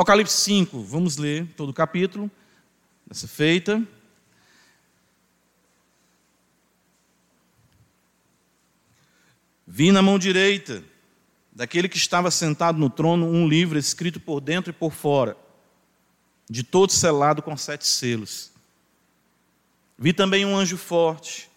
[0.00, 2.30] Apocalipse 5, vamos ler todo o capítulo,
[3.06, 3.86] dessa feita.
[9.66, 10.82] Vi na mão direita
[11.52, 15.36] daquele que estava sentado no trono um livro escrito por dentro e por fora,
[16.48, 18.52] de todo selado com sete selos.
[19.98, 21.50] Vi também um anjo forte,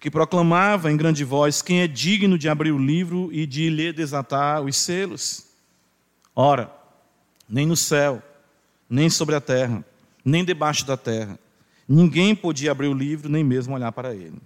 [0.00, 3.92] que proclamava em grande voz: Quem é digno de abrir o livro e de lhe
[3.92, 5.44] desatar os selos?
[6.34, 6.79] Ora,
[7.50, 8.22] nem no céu,
[8.88, 9.84] nem sobre a terra,
[10.24, 11.38] nem debaixo da terra,
[11.88, 14.38] ninguém podia abrir o livro, nem mesmo olhar para ele.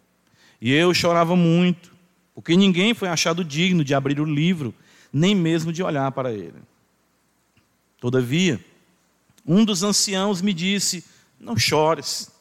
[0.61, 1.95] E eu chorava muito,
[2.35, 4.75] porque ninguém foi achado digno de abrir o livro
[5.15, 6.61] nem mesmo de olhar para ele.
[8.01, 8.63] Todavia,
[9.47, 11.05] um dos anciãos me disse:
[11.39, 12.33] Não chores.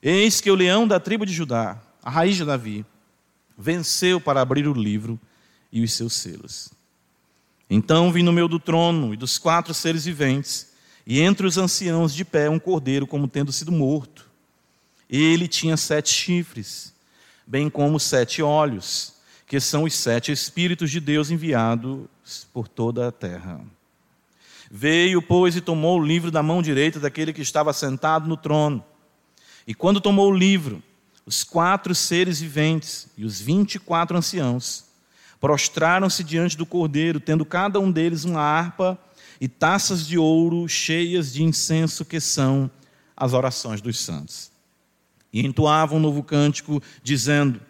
[0.00, 2.86] Eis que o leão da tribo de Judá, a raiz de Davi,
[3.56, 5.20] venceu para abrir o livro
[5.70, 6.70] e os seus selos.
[7.70, 10.68] Então vi no meio do trono e dos quatro seres viventes,
[11.06, 14.28] e entre os anciãos de pé um cordeiro como tendo sido morto.
[15.08, 16.92] Ele tinha sete chifres,
[17.46, 22.06] bem como sete olhos que são os sete Espíritos de Deus enviados
[22.52, 23.60] por toda a terra.
[24.70, 28.84] Veio, pois, e tomou o livro da mão direita daquele que estava sentado no trono.
[29.66, 30.82] E quando tomou o livro,
[31.24, 34.84] os quatro seres viventes e os vinte e quatro anciãos
[35.40, 38.98] prostraram-se diante do cordeiro, tendo cada um deles uma harpa
[39.40, 42.70] e taças de ouro cheias de incenso, que são
[43.16, 44.50] as orações dos santos.
[45.32, 47.60] E entoavam um novo cântico, dizendo: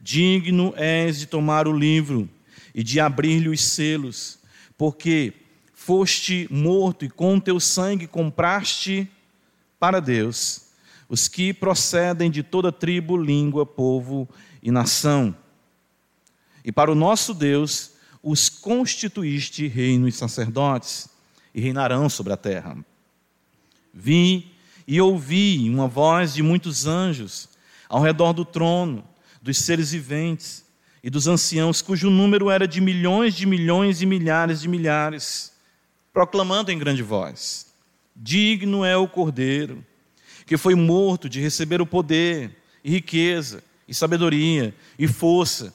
[0.00, 2.28] Digno és de tomar o livro
[2.74, 4.38] e de abrir-lhe os selos,
[4.76, 5.32] porque
[5.72, 9.08] foste morto e com teu sangue compraste
[9.78, 10.68] para Deus
[11.08, 14.28] os que procedem de toda tribo, língua, povo
[14.62, 15.34] e nação.
[16.64, 17.92] E para o nosso Deus
[18.22, 21.08] os constituíste reino e sacerdotes,
[21.54, 22.76] e reinarão sobre a terra.
[23.92, 24.52] Vi
[24.86, 27.48] e ouvi uma voz de muitos anjos
[27.88, 29.04] ao redor do trono
[29.40, 30.64] dos seres viventes
[31.02, 35.52] e dos anciãos, cujo número era de milhões de milhões e milhares de milhares,
[36.12, 37.66] proclamando em grande voz:
[38.14, 39.84] Digno é o Cordeiro,
[40.46, 45.74] que foi morto de receber o poder, e riqueza, e sabedoria, e força,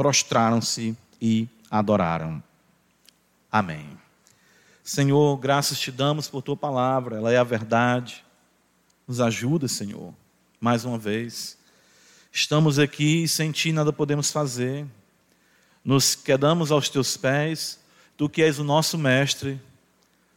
[0.00, 2.42] prostraram-se e adoraram.
[3.52, 3.86] Amém.
[4.82, 8.24] Senhor, graças te damos por tua palavra, ela é a verdade.
[9.06, 10.14] Nos ajuda, Senhor,
[10.58, 11.58] mais uma vez
[12.32, 14.86] Estamos aqui e sem ti nada podemos fazer.
[15.84, 17.78] Nos quedamos aos teus pés,
[18.16, 19.60] tu que és o nosso mestre,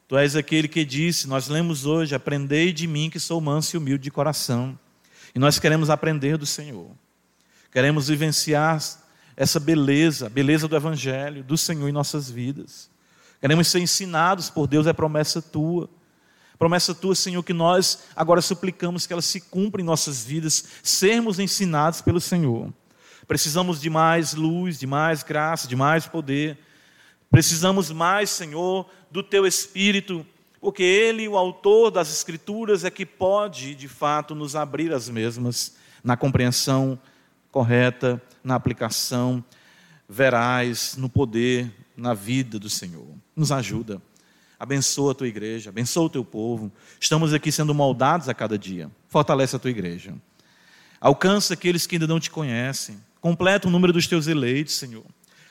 [0.09, 3.77] tu és aquele que disse, nós lemos hoje, aprendei de mim que sou manso e
[3.77, 4.77] humilde de coração.
[5.33, 6.91] E nós queremos aprender do Senhor.
[7.71, 9.02] Queremos vivenciar
[9.35, 12.89] essa beleza, a beleza do evangelho, do Senhor em nossas vidas.
[13.41, 15.89] Queremos ser ensinados por Deus, é promessa tua.
[16.57, 21.39] Promessa tua, Senhor, que nós agora suplicamos que ela se cumpra em nossas vidas, sermos
[21.39, 22.71] ensinados pelo Senhor.
[23.27, 26.57] Precisamos de mais luz, de mais graça, de mais poder.
[27.29, 30.25] Precisamos mais, Senhor, do teu Espírito,
[30.61, 35.75] porque Ele, o autor das Escrituras, é que pode, de fato, nos abrir as mesmas
[36.03, 36.99] na compreensão
[37.51, 39.43] correta, na aplicação
[40.07, 43.07] veraz, no poder, na vida do Senhor.
[43.35, 44.01] Nos ajuda.
[44.59, 46.71] Abençoa a tua igreja, abençoa o teu povo.
[46.99, 48.89] Estamos aqui sendo moldados a cada dia.
[49.07, 50.13] Fortalece a tua igreja.
[50.99, 52.97] Alcança aqueles que ainda não te conhecem.
[53.19, 55.03] Completa o número dos teus eleitos, Senhor.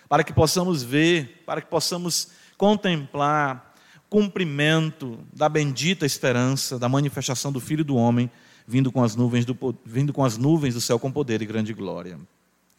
[0.08, 3.74] Para que possamos ver, para que possamos contemplar
[4.08, 8.30] cumprimento da bendita esperança da manifestação do Filho do Homem
[8.66, 11.72] vindo com as nuvens do, vindo com as nuvens do céu com poder e grande
[11.72, 12.18] glória.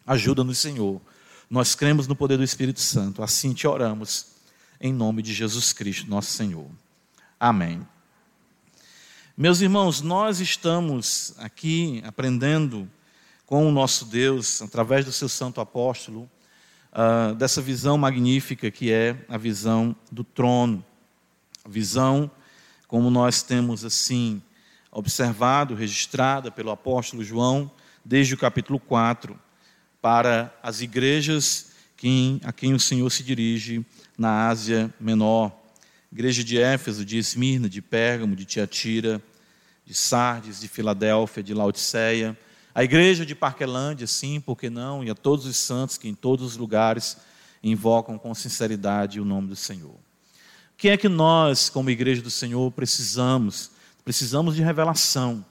[0.05, 1.01] Ajuda-nos, Senhor.
[1.49, 3.23] Nós cremos no poder do Espírito Santo.
[3.23, 4.33] Assim te oramos
[4.81, 6.69] em nome de Jesus Cristo, nosso Senhor.
[7.39, 7.87] Amém.
[9.37, 12.89] Meus irmãos, nós estamos aqui aprendendo
[13.45, 16.29] com o nosso Deus, através do seu santo apóstolo,
[16.91, 20.83] uh, dessa visão magnífica que é a visão do trono.
[21.67, 22.29] Visão,
[22.87, 24.41] como nós temos assim
[24.91, 27.71] observado, registrada pelo apóstolo João,
[28.03, 29.39] desde o capítulo 4,
[30.03, 31.71] para as igrejas
[32.43, 33.85] a quem o Senhor se dirige
[34.17, 35.57] na Ásia Menor,
[36.11, 39.21] Igreja de Éfeso, de Esmirna, de Pérgamo, de Tiatira,
[39.85, 42.37] de Sardes, de Filadélfia, de Laodiceia,
[42.75, 45.05] a igreja de Parquelândia, sim, por que não?
[45.05, 47.15] E a todos os santos que em todos os lugares
[47.63, 49.95] invocam com sinceridade o nome do Senhor.
[49.95, 50.01] O
[50.77, 53.71] que é que nós, como igreja do Senhor, precisamos?
[54.03, 55.45] Precisamos de revelação.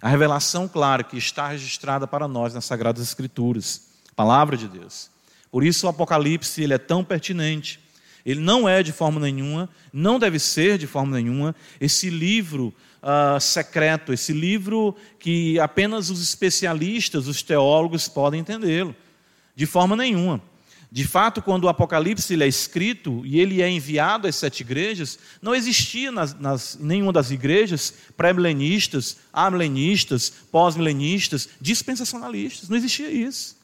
[0.00, 3.82] A revelação, claro, que está registrada para nós nas Sagradas Escrituras,
[4.14, 5.10] palavra de Deus.
[5.50, 7.80] Por isso o Apocalipse ele é tão pertinente.
[8.24, 13.40] Ele não é de forma nenhuma, não deve ser de forma nenhuma, esse livro uh,
[13.40, 18.96] secreto, esse livro que apenas os especialistas, os teólogos podem entendê-lo.
[19.54, 20.42] De forma nenhuma.
[20.96, 25.18] De fato, quando o Apocalipse ele é escrito e ele é enviado às sete igrejas,
[25.42, 32.70] não existia nas, nas nenhuma das igrejas pré-milenistas, amilenistas, pós-milenistas, dispensacionalistas.
[32.70, 33.58] Não existia isso.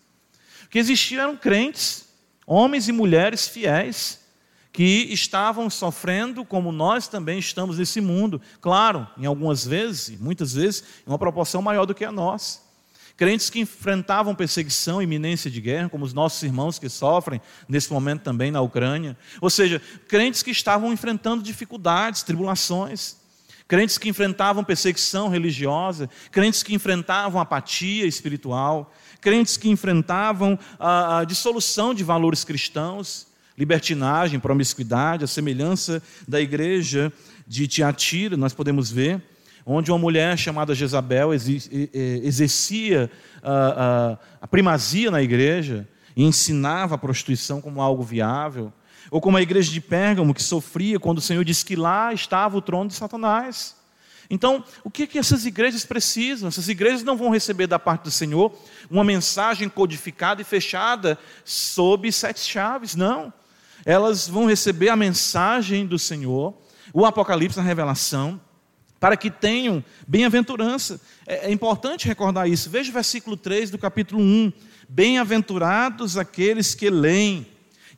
[0.67, 2.05] O que existia eram crentes,
[2.47, 4.21] homens e mulheres fiéis,
[4.71, 8.43] que estavam sofrendo como nós também estamos nesse mundo.
[8.61, 12.61] Claro, em algumas vezes, muitas vezes, em uma proporção maior do que a nossa.
[13.17, 18.23] Crentes que enfrentavam perseguição, iminência de guerra, como os nossos irmãos que sofrem nesse momento
[18.23, 19.17] também na Ucrânia.
[19.41, 23.17] Ou seja, crentes que estavam enfrentando dificuldades, tribulações.
[23.69, 31.25] Crentes que enfrentavam perseguição religiosa, crentes que enfrentavam apatia espiritual, crentes que enfrentavam a, a
[31.25, 37.13] dissolução de valores cristãos libertinagem, promiscuidade, a semelhança da igreja
[37.47, 39.23] de Tiatira, nós podemos ver,
[39.65, 43.11] onde uma mulher chamada Jezabel exercia
[43.43, 48.73] a, a primazia na igreja e ensinava a prostituição como algo viável,
[49.11, 52.57] ou como a igreja de Pérgamo, que sofria quando o Senhor disse que lá estava
[52.57, 53.77] o trono de Satanás.
[54.31, 56.49] Então, o que, que essas igrejas precisam?
[56.49, 58.55] Essas igrejas não vão receber da parte do Senhor
[58.91, 63.33] uma mensagem codificada e fechada sob sete chaves, não
[63.85, 66.55] elas vão receber a mensagem do Senhor,
[66.93, 68.41] o Apocalipse, a revelação,
[69.03, 71.01] para que tenham bem-aventurança.
[71.27, 72.71] É, é importante recordar isso.
[72.71, 74.53] Veja o versículo 3 do capítulo 1.
[74.89, 77.45] Bem-aventurados aqueles que leem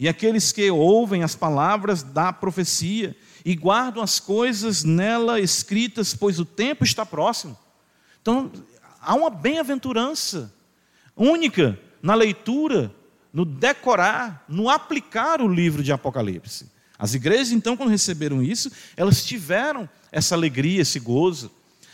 [0.00, 3.14] e aqueles que ouvem as palavras da profecia
[3.44, 7.54] e guardam as coisas nela escritas, pois o tempo está próximo.
[8.22, 8.50] Então,
[8.98, 10.50] há uma bem-aventurança
[11.14, 12.90] única na leitura
[13.30, 16.72] no decorar, no aplicar o livro de Apocalipse.
[16.98, 21.50] As igrejas, então, quando receberam isso, elas tiveram essa alegria, esse gozo,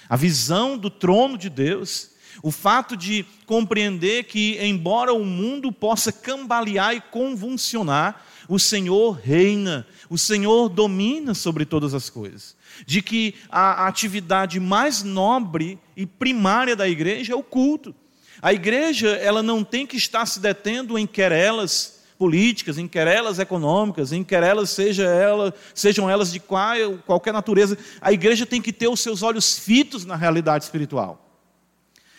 [0.08, 2.10] a visão do trono de Deus,
[2.42, 9.86] o fato de compreender que, embora o mundo possa cambalear e convulsionar, o Senhor reina,
[10.08, 12.56] o Senhor domina sobre todas as coisas.
[12.86, 17.94] De que a atividade mais nobre e primária da igreja é o culto.
[18.42, 24.12] A igreja, ela não tem que estar se detendo em querelas políticas, em querelas econômicas,
[24.12, 26.76] em querelas seja ela, sejam elas de qual,
[27.06, 27.78] qualquer natureza.
[27.98, 31.26] A igreja tem que ter os seus olhos fitos na realidade espiritual.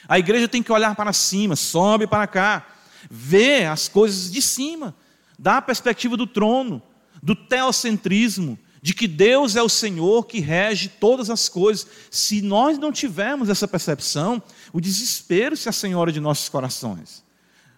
[0.07, 2.65] A igreja tem que olhar para cima, sobe para cá,
[3.11, 4.95] ver as coisas de cima,
[5.37, 6.81] da perspectiva do trono,
[7.21, 11.85] do teocentrismo, de que Deus é o Senhor que rege todas as coisas.
[12.09, 14.41] Se nós não tivermos essa percepção,
[14.73, 17.23] o desespero se assenhora de nossos corações.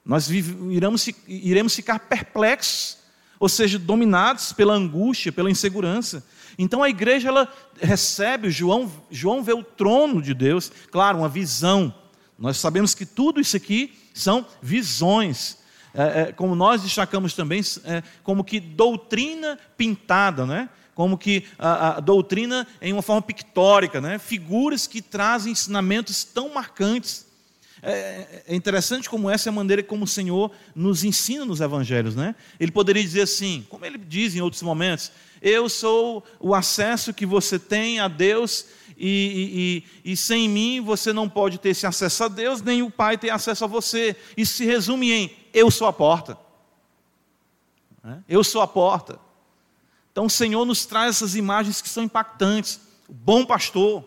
[0.05, 2.97] Nós iremos, iremos ficar perplexos,
[3.39, 6.25] ou seja, dominados pela angústia, pela insegurança.
[6.57, 7.51] Então a igreja ela
[7.81, 11.93] recebe, João, João vê o trono de Deus, claro, uma visão.
[12.37, 15.57] Nós sabemos que tudo isso aqui são visões.
[15.93, 20.69] É, é, como nós destacamos também, é, como que doutrina pintada, né?
[20.95, 24.17] como que a, a, doutrina em uma forma pictórica, né?
[24.19, 27.25] figuras que trazem ensinamentos tão marcantes.
[27.85, 32.15] É, é, interessante como essa é a maneira como o Senhor nos ensina nos evangelhos.
[32.15, 32.33] Né?
[32.57, 35.11] Ele poderia dizer assim, como ele diz em outros momentos:
[35.41, 38.65] Eu sou o acesso que você tem a Deus,
[38.97, 42.89] e, e, e, sem mim você não pode ter esse acesso a Deus, nem o
[42.89, 44.15] Pai ter acesso a você.
[44.37, 46.37] Isso se resume em: Eu sou a porta.
[48.29, 49.19] Eu sou a porta.
[50.11, 52.79] Então o Senhor nos traz essas imagens que são impactantes.
[53.09, 54.05] O bom pastor,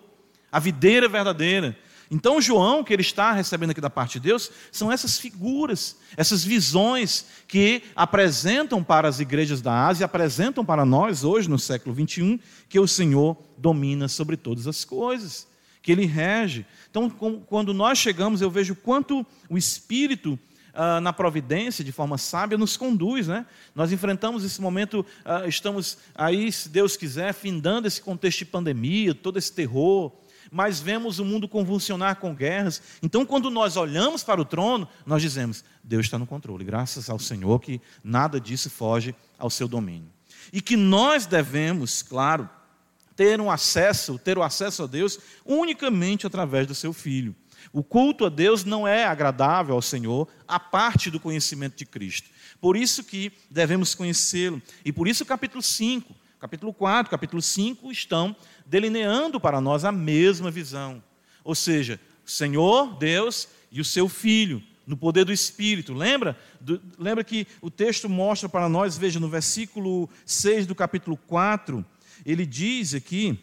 [0.51, 1.77] a videira verdadeira.
[2.11, 6.45] Então João, que ele está recebendo aqui da parte de Deus, são essas figuras, essas
[6.45, 12.39] visões que apresentam para as igrejas da Ásia, apresentam para nós hoje no século 21,
[12.69, 15.47] que o Senhor domina sobre todas as coisas,
[15.83, 16.65] que ele rege.
[16.91, 20.39] Então, quando nós chegamos, eu vejo quanto o Espírito
[20.77, 23.27] uh, na providência, de forma sábia, nos conduz.
[23.27, 23.47] Né?
[23.75, 29.15] Nós enfrentamos esse momento, uh, estamos aí, se Deus quiser, findando esse contexto de pandemia,
[29.15, 30.13] todo esse terror,
[30.57, 32.81] mas vemos o mundo convulsionar com guerras.
[33.03, 37.19] Então, quando nós olhamos para o trono, nós dizemos: Deus está no controle, graças ao
[37.19, 40.11] Senhor que nada disso foge ao seu domínio.
[40.51, 42.49] E que nós devemos, claro,
[43.15, 47.37] ter um acesso, ter o acesso a Deus unicamente através do seu filho.
[47.71, 52.31] O culto a Deus não é agradável ao Senhor a parte do conhecimento de Cristo.
[52.63, 54.63] Por isso que devemos conhecê-lo.
[54.83, 59.93] E por isso o capítulo 5, capítulo 4, capítulo 5 estão delineando para nós a
[59.93, 61.03] mesma visão.
[61.43, 65.95] Ou seja, o Senhor, Deus e o seu Filho, no poder do Espírito.
[65.95, 66.39] Lembra?
[66.61, 71.85] Do, lembra que o texto mostra para nós, veja, no versículo 6 do capítulo 4,
[72.25, 73.39] ele diz aqui,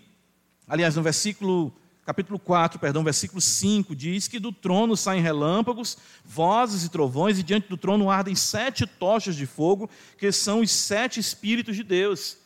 [0.68, 1.74] aliás, no versículo
[2.06, 7.44] capítulo 4, perdão, versículo 5, diz que do trono saem relâmpagos, vozes e trovões, e
[7.44, 12.43] diante do trono ardem sete tochas de fogo, que são os sete Espíritos de Deus.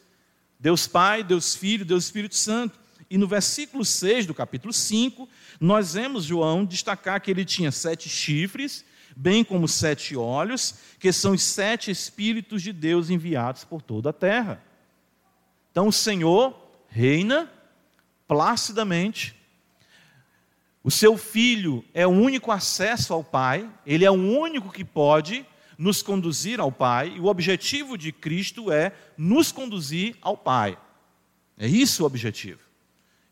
[0.59, 2.79] Deus Pai, Deus Filho, Deus Espírito Santo.
[3.09, 8.09] E no versículo 6 do capítulo 5, nós vemos João destacar que ele tinha sete
[8.09, 8.83] chifres,
[9.15, 14.13] bem como sete olhos, que são os sete Espíritos de Deus enviados por toda a
[14.13, 14.61] terra.
[15.71, 16.55] Então o Senhor
[16.89, 17.51] reina
[18.27, 19.35] placidamente,
[20.83, 25.45] o seu filho é o único acesso ao Pai, ele é o único que pode
[25.77, 30.77] nos conduzir ao Pai, e o objetivo de Cristo é nos conduzir ao Pai.
[31.57, 32.59] É isso o objetivo.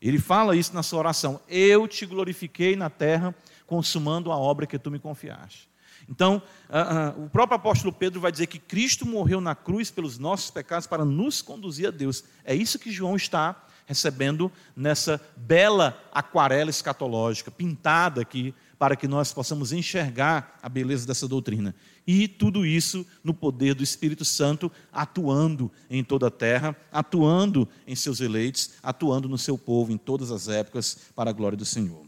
[0.00, 3.34] Ele fala isso na sua oração: Eu te glorifiquei na terra,
[3.66, 5.68] consumando a obra que tu me confiaste.
[6.08, 10.18] Então, uh, uh, o próprio apóstolo Pedro vai dizer que Cristo morreu na cruz pelos
[10.18, 12.22] nossos pecados para nos conduzir a Deus.
[12.44, 19.32] É isso que João está recebendo nessa bela aquarela escatológica, pintada aqui, para que nós
[19.32, 21.74] possamos enxergar a beleza dessa doutrina.
[22.06, 27.96] E tudo isso no poder do Espírito Santo, atuando em toda a terra, atuando em
[27.96, 32.04] seus eleitos, atuando no seu povo em todas as épocas, para a glória do Senhor.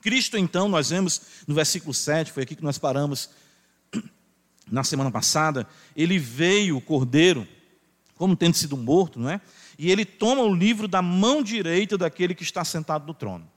[0.00, 3.30] Cristo, então, nós vemos no versículo 7, foi aqui que nós paramos
[4.70, 7.46] na semana passada, ele veio, o cordeiro,
[8.14, 9.40] como tendo sido morto, não é?
[9.78, 13.48] e ele toma o livro da mão direita daquele que está sentado no trono.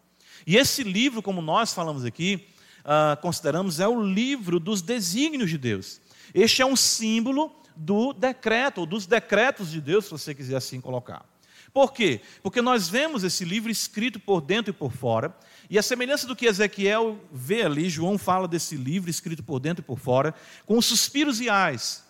[0.45, 2.48] E esse livro, como nós falamos aqui,
[2.81, 6.01] uh, consideramos, é o livro dos desígnios de Deus.
[6.33, 10.79] Este é um símbolo do decreto, ou dos decretos de Deus, se você quiser assim
[10.79, 11.25] colocar.
[11.74, 12.19] Por quê?
[12.43, 15.36] Porque nós vemos esse livro escrito por dentro e por fora,
[15.69, 19.81] e a semelhança do que Ezequiel vê ali, João fala desse livro escrito por dentro
[19.81, 22.03] e por fora, com suspiros e ais.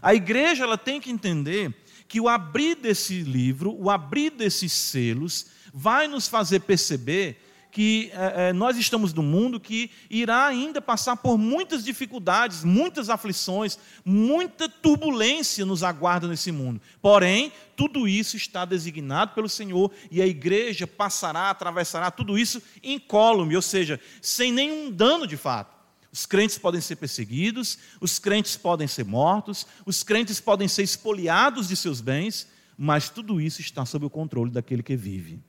[0.00, 1.74] A igreja ela tem que entender
[2.06, 8.52] que o abrir desse livro, o abrir desses selos, vai nos fazer perceber que é,
[8.52, 15.64] nós estamos num mundo que irá ainda passar por muitas dificuldades, muitas aflições, muita turbulência
[15.64, 16.80] nos aguarda nesse mundo.
[17.00, 23.56] Porém, tudo isso está designado pelo Senhor e a igreja passará, atravessará tudo isso incólume,
[23.56, 25.78] ou seja, sem nenhum dano de fato.
[26.12, 31.68] Os crentes podem ser perseguidos, os crentes podem ser mortos, os crentes podem ser expoliados
[31.68, 35.40] de seus bens, mas tudo isso está sob o controle daquele que vive.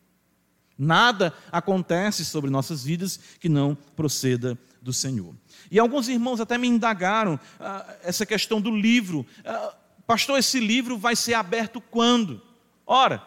[0.77, 5.35] Nada acontece sobre nossas vidas que não proceda do Senhor.
[5.69, 9.25] E alguns irmãos até me indagaram ah, essa questão do livro.
[9.45, 9.73] Ah,
[10.07, 12.41] pastor, esse livro vai ser aberto quando?
[12.85, 13.25] Ora,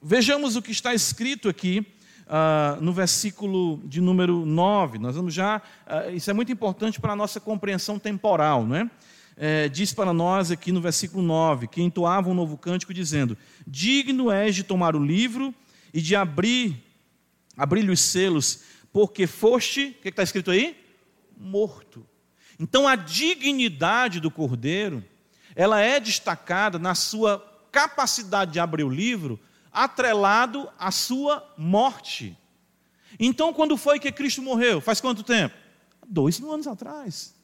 [0.00, 1.84] vejamos o que está escrito aqui
[2.28, 4.98] ah, no versículo de número 9.
[4.98, 5.60] Nós vamos já.
[5.86, 8.90] Ah, isso é muito importante para a nossa compreensão temporal, não é?
[9.36, 9.68] é?
[9.68, 14.54] diz para nós aqui no versículo 9: que entoava um novo cântico dizendo: Digno és
[14.54, 15.52] de tomar o livro
[15.92, 16.82] e de abrir,
[17.56, 20.76] abrir-lhe os selos, porque foste, o que está escrito aí?
[21.36, 22.06] Morto.
[22.58, 25.04] Então a dignidade do cordeiro,
[25.54, 27.38] ela é destacada na sua
[27.70, 29.40] capacidade de abrir o livro,
[29.72, 32.36] atrelado à sua morte.
[33.18, 34.80] Então, quando foi que Cristo morreu?
[34.80, 35.54] Faz quanto tempo?
[36.06, 37.34] Dois mil anos atrás.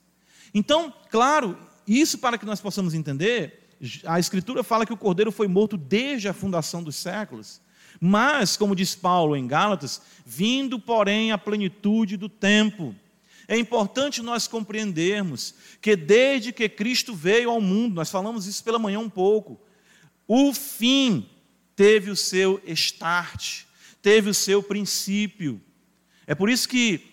[0.52, 3.68] Então, claro, isso para que nós possamos entender,
[4.04, 7.60] a Escritura fala que o Cordeiro foi morto desde a fundação dos séculos.
[8.00, 12.94] Mas, como diz Paulo em Gálatas, vindo, porém, a plenitude do tempo.
[13.48, 18.78] É importante nós compreendermos que desde que Cristo veio ao mundo, nós falamos isso pela
[18.78, 19.58] manhã um pouco,
[20.26, 21.26] o fim
[21.74, 23.62] teve o seu start,
[24.02, 25.60] teve o seu princípio.
[26.26, 27.07] É por isso que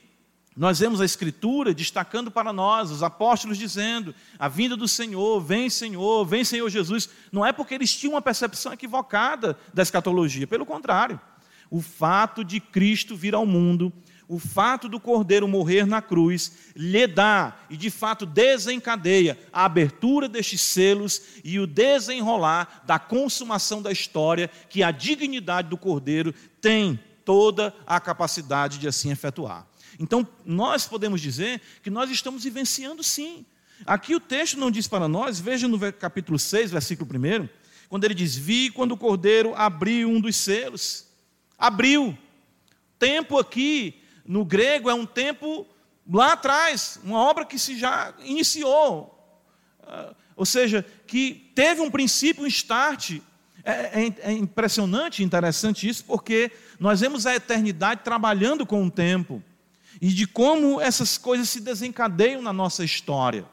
[0.55, 5.69] nós vemos a Escritura destacando para nós, os apóstolos dizendo: a vinda do Senhor, vem
[5.69, 7.09] Senhor, vem Senhor Jesus.
[7.31, 11.19] Não é porque eles tinham uma percepção equivocada da escatologia, pelo contrário.
[11.69, 13.91] O fato de Cristo vir ao mundo
[14.27, 20.27] o fato do cordeiro morrer na cruz lhe dá e de fato desencadeia a abertura
[20.27, 26.99] destes selos e o desenrolar da consumação da história, que a dignidade do cordeiro tem
[27.23, 29.67] toda a capacidade de assim efetuar.
[29.99, 33.45] Então, nós podemos dizer que nós estamos vivenciando sim.
[33.85, 37.49] Aqui o texto não diz para nós, veja no capítulo 6, versículo 1,
[37.89, 41.07] quando ele diz: Vi quando o cordeiro abriu um dos selos.
[41.57, 42.17] Abriu.
[42.97, 45.67] Tempo aqui, no grego, é um tempo
[46.09, 49.11] lá atrás, uma obra que se já iniciou.
[49.81, 53.19] Ah, ou seja, que teve um princípio, um start.
[53.67, 59.41] É, é, é impressionante, interessante isso, porque nós vemos a eternidade trabalhando com o tempo
[60.01, 63.45] e de como essas coisas se desencadeiam na nossa história,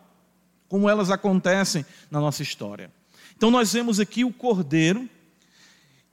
[0.69, 2.91] como elas acontecem na nossa história.
[3.37, 5.09] Então nós vemos aqui o cordeiro,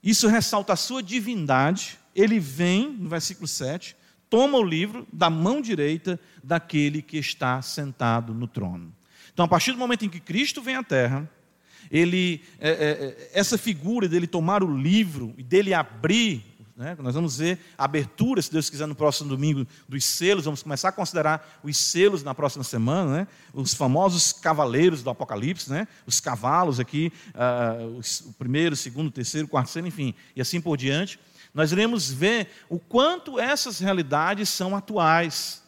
[0.02, 3.96] isso ressalta a sua divindade, ele vem, no versículo 7,
[4.28, 8.94] toma o livro da mão direita daquele que está sentado no trono.
[9.32, 11.28] Então, a partir do momento em que Cristo vem à Terra,
[11.90, 16.44] ele, é, é, essa figura dele tomar o livro e dele abrir
[16.80, 16.96] né?
[16.98, 20.46] Nós vamos ver a abertura, se Deus quiser, no próximo domingo, dos selos.
[20.46, 23.28] Vamos começar a considerar os selos na próxima semana, né?
[23.52, 25.86] os famosos cavaleiros do Apocalipse, né?
[26.06, 30.40] os cavalos aqui, uh, o primeiro, o segundo, o terceiro, o quarto selo, enfim, e
[30.40, 31.20] assim por diante.
[31.52, 35.62] Nós iremos ver o quanto essas realidades são atuais.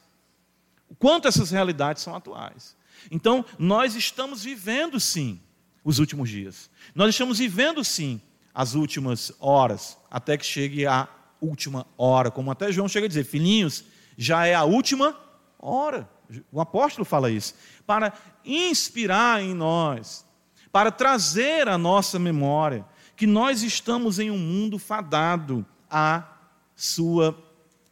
[0.89, 2.75] O quanto essas realidades são atuais.
[3.11, 5.39] Então, nós estamos vivendo sim
[5.85, 6.71] os últimos dias.
[6.95, 8.19] Nós estamos vivendo sim
[8.55, 11.09] as últimas horas, até que chegue a
[11.41, 13.85] última hora, como até João chega a dizer, filhinhos,
[14.17, 15.19] já é a última
[15.59, 16.09] hora.
[16.51, 17.55] O apóstolo fala isso,
[17.87, 18.13] para
[18.45, 20.25] inspirar em nós,
[20.71, 22.85] para trazer à nossa memória
[23.17, 26.27] que nós estamos em um mundo fadado à
[26.75, 27.37] sua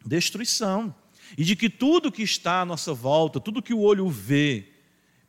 [0.05, 0.95] destruição,
[1.37, 4.73] e de que tudo que está à nossa volta, tudo que o olho vê,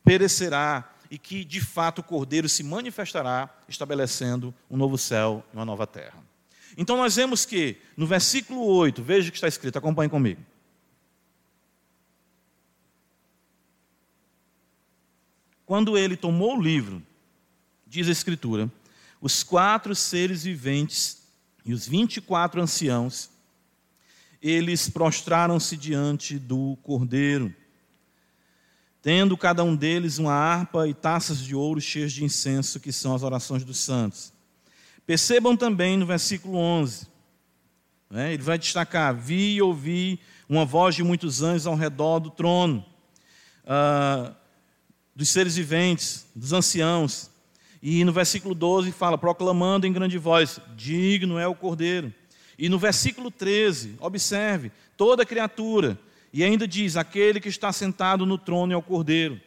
[0.03, 5.65] perecerá, e que de fato o Cordeiro se manifestará, estabelecendo um novo céu e uma
[5.65, 6.23] nova terra.
[6.77, 10.41] Então nós vemos que no versículo 8, veja o que está escrito, acompanhe comigo.
[15.65, 17.03] Quando ele tomou o livro,
[17.85, 18.71] diz a Escritura,
[19.19, 21.23] os quatro seres viventes
[21.65, 23.29] e os vinte e quatro anciãos,
[24.41, 27.53] eles prostraram-se diante do Cordeiro
[29.01, 33.16] tendo cada um deles uma harpa e taças de ouro cheias de incenso, que são
[33.16, 34.31] as orações dos santos.
[35.05, 37.07] Percebam também no versículo 11,
[38.09, 42.29] né, ele vai destacar: Vi e ouvi uma voz de muitos anjos ao redor do
[42.29, 42.85] trono,
[43.66, 44.33] ah,
[45.16, 47.31] dos seres viventes, dos anciãos.
[47.81, 52.14] E no versículo 12 fala: proclamando em grande voz: Digno é o cordeiro.
[52.57, 55.98] E no versículo 13, observe: toda criatura
[56.33, 59.39] e ainda diz: aquele que está sentado no trono é o cordeiro.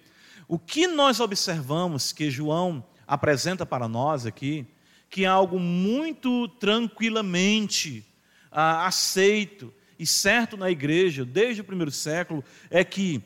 [0.47, 4.67] O que nós observamos que João apresenta para nós aqui,
[5.09, 8.05] que é algo muito tranquilamente
[8.51, 13.23] ah, aceito e certo na igreja, desde o primeiro século, é que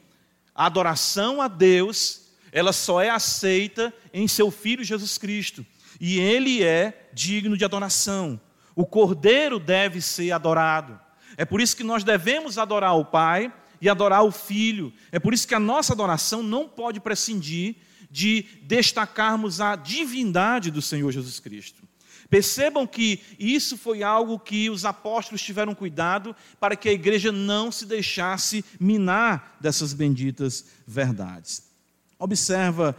[0.54, 5.64] a adoração a Deus, ela só é aceita em seu Filho Jesus Cristo.
[6.00, 8.40] E ele é digno de adoração.
[8.74, 11.00] O cordeiro deve ser adorado.
[11.38, 14.92] É por isso que nós devemos adorar o Pai e adorar o Filho.
[15.12, 17.76] É por isso que a nossa adoração não pode prescindir
[18.10, 21.84] de destacarmos a divindade do Senhor Jesus Cristo.
[22.28, 27.70] Percebam que isso foi algo que os apóstolos tiveram cuidado para que a igreja não
[27.70, 31.70] se deixasse minar dessas benditas verdades.
[32.18, 32.96] Observa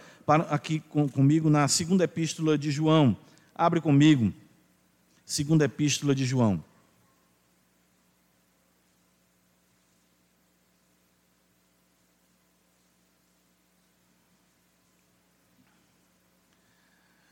[0.49, 3.17] aqui comigo na segunda epístola de João.
[3.53, 4.33] Abre comigo.
[5.25, 6.63] Segunda epístola de João.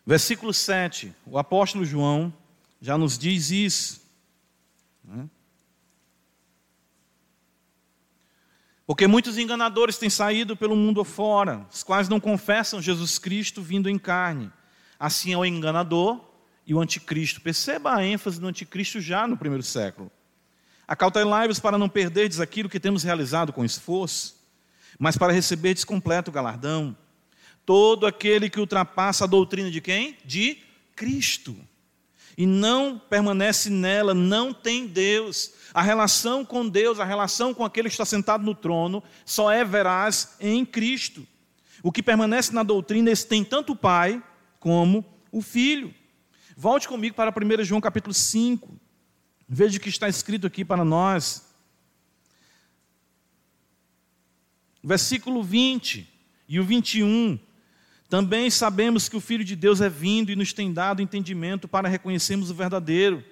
[0.08, 2.34] Versículo 7, o apóstolo João
[2.80, 4.02] já nos diz isso.
[5.04, 5.28] Né?
[8.86, 13.90] Porque muitos enganadores têm saído pelo mundo afora, os quais não confessam Jesus Cristo vindo
[13.90, 14.50] em carne.
[14.98, 16.24] Assim é o enganador
[16.66, 17.42] e o anticristo.
[17.42, 20.10] Perceba a ênfase do anticristo já no primeiro século.
[20.88, 24.42] Acautelai-vos para não perderdes aquilo que temos realizado com esforço,
[24.98, 26.96] mas para receberdes completo galardão
[27.68, 30.18] todo aquele que ultrapassa a doutrina de quem?
[30.24, 30.58] De
[30.96, 31.54] Cristo.
[32.38, 35.52] E não permanece nela, não tem Deus.
[35.74, 39.66] A relação com Deus, a relação com aquele que está sentado no trono, só é
[39.66, 41.28] veraz em Cristo.
[41.84, 44.24] O que permanece na doutrina, esse tem tanto o Pai
[44.62, 45.94] como o Filho.
[46.56, 48.80] Volte comigo para 1 João capítulo 5.
[49.46, 51.46] Veja o que está escrito aqui para nós.
[54.82, 56.08] Versículo 20
[56.48, 57.38] e o 21
[58.10, 61.90] também sabemos que o Filho de Deus é vindo e nos tem dado entendimento para
[61.90, 63.24] reconhecermos o verdadeiro.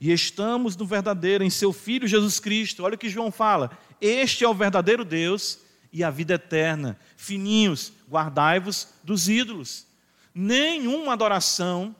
[0.00, 2.82] E estamos no verdadeiro, em seu Filho Jesus Cristo.
[2.82, 5.60] Olha o que João fala: Este é o verdadeiro Deus
[5.92, 6.98] e a vida eterna.
[7.16, 9.86] Fininhos, guardai-vos dos ídolos.
[10.34, 11.94] Nenhuma adoração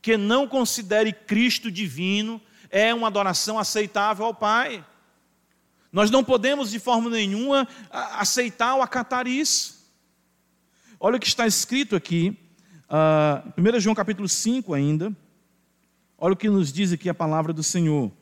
[0.00, 4.84] que não considere Cristo divino é uma adoração aceitável ao Pai.
[5.92, 9.79] Nós não podemos de forma nenhuma aceitar ou acatar isso.
[11.02, 12.36] Olha o que está escrito aqui,
[12.90, 15.10] uh, 1 João capítulo 5 ainda.
[16.18, 18.12] Olha o que nos diz aqui a palavra do Senhor.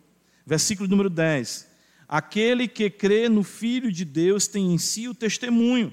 [0.47, 1.69] Versículo número 10.
[2.09, 5.93] Aquele que crê no Filho de Deus tem em si o testemunho.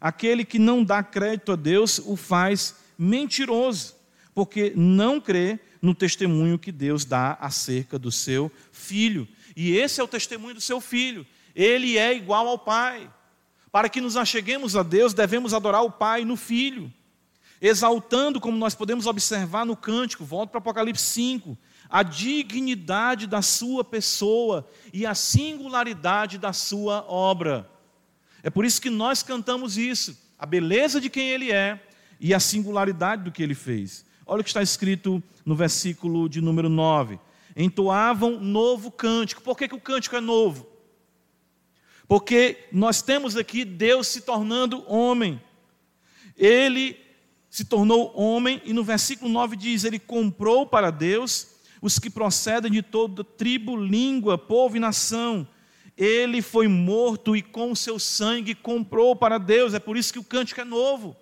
[0.00, 3.94] Aquele que não dá crédito a Deus o faz mentiroso,
[4.34, 9.28] porque não crê no testemunho que Deus dá acerca do seu filho.
[9.54, 11.26] E esse é o testemunho do seu filho.
[11.54, 13.06] Ele é igual ao Pai.
[13.72, 16.92] Para que nos acheguemos a Deus, devemos adorar o Pai no Filho,
[17.60, 21.56] exaltando, como nós podemos observar no cântico, volta para Apocalipse 5,
[21.88, 27.70] a dignidade da sua pessoa e a singularidade da sua obra.
[28.42, 31.80] É por isso que nós cantamos isso, a beleza de quem ele é
[32.18, 34.04] e a singularidade do que ele fez.
[34.26, 37.18] Olha o que está escrito no versículo de número 9.
[37.56, 39.42] Entoavam novo cântico.
[39.42, 40.69] Por que, que o cântico é novo?
[42.10, 45.40] Porque nós temos aqui Deus se tornando homem.
[46.36, 46.98] Ele
[47.48, 51.46] se tornou homem, e no versículo 9 diz: Ele comprou para Deus
[51.80, 55.46] os que procedem de toda tribo, língua, povo e nação.
[55.96, 59.72] Ele foi morto e com o seu sangue comprou para Deus.
[59.72, 61.16] É por isso que o cântico é novo.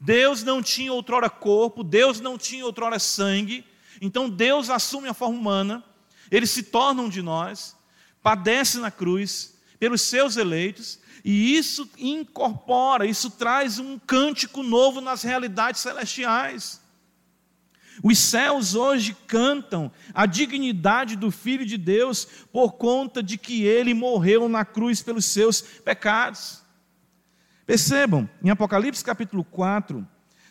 [0.00, 3.64] Deus não tinha outrora corpo, Deus não tinha outrora sangue.
[4.00, 5.84] Então Deus assume a forma humana,
[6.28, 7.76] ele se torna um de nós,
[8.20, 9.51] padece na cruz
[9.82, 16.80] pelos seus eleitos, e isso incorpora, isso traz um cântico novo nas realidades celestiais.
[18.00, 23.92] Os céus hoje cantam a dignidade do Filho de Deus por conta de que ele
[23.92, 26.62] morreu na cruz pelos seus pecados.
[27.66, 30.06] Percebam, em Apocalipse capítulo 4,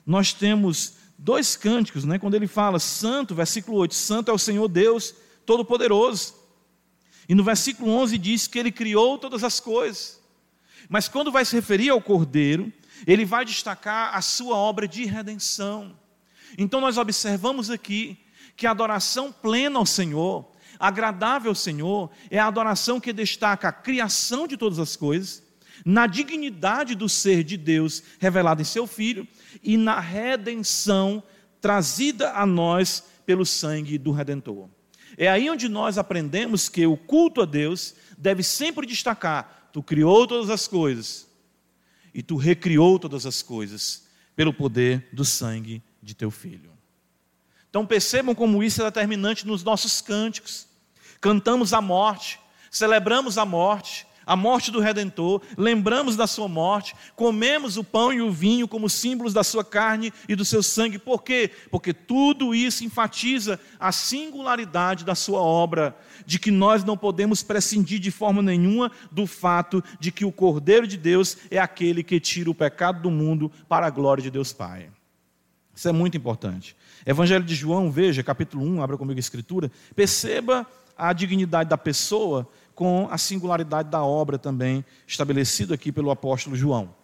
[0.05, 2.19] nós temos dois cânticos, né?
[2.19, 5.15] quando ele fala Santo, versículo 8, Santo é o Senhor Deus
[5.45, 6.40] Todo-Poderoso.
[7.27, 10.21] E no versículo 11 diz que ele criou todas as coisas.
[10.89, 12.71] Mas quando vai se referir ao Cordeiro,
[13.05, 15.97] ele vai destacar a sua obra de redenção.
[16.57, 18.17] Então nós observamos aqui
[18.55, 23.73] que a adoração plena ao Senhor, agradável ao Senhor, é a adoração que destaca a
[23.73, 25.43] criação de todas as coisas,
[25.85, 29.27] na dignidade do ser de Deus revelado em seu Filho
[29.63, 31.23] e na redenção
[31.59, 34.69] trazida a nós pelo sangue do Redentor.
[35.17, 40.27] É aí onde nós aprendemos que o culto a Deus deve sempre destacar: tu criou
[40.27, 41.27] todas as coisas
[42.13, 46.71] e tu recriou todas as coisas pelo poder do sangue de teu filho.
[47.69, 50.67] Então percebam como isso é determinante nos nossos cânticos.
[51.21, 57.77] Cantamos a morte, celebramos a morte, a morte do Redentor, lembramos da sua morte, comemos
[57.77, 60.99] o pão e o vinho como símbolos da sua carne e do seu sangue.
[60.99, 61.51] Por quê?
[61.69, 67.99] Porque tudo isso enfatiza a singularidade da sua obra, de que nós não podemos prescindir
[67.99, 72.49] de forma nenhuma do fato de que o Cordeiro de Deus é aquele que tira
[72.49, 74.89] o pecado do mundo para a glória de Deus Pai.
[75.75, 76.75] Isso é muito importante.
[77.05, 79.71] Evangelho de João, veja, capítulo 1, abra comigo a escritura.
[79.95, 82.47] Perceba a dignidade da pessoa
[82.81, 86.95] com a singularidade da obra também, estabelecido aqui pelo apóstolo João.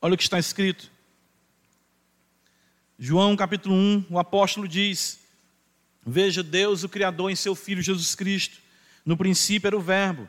[0.00, 0.90] Olha o que está escrito.
[2.98, 5.20] João capítulo 1, o apóstolo diz:
[6.06, 8.62] Veja Deus, o Criador, em seu Filho Jesus Cristo
[9.04, 10.26] no princípio era o Verbo.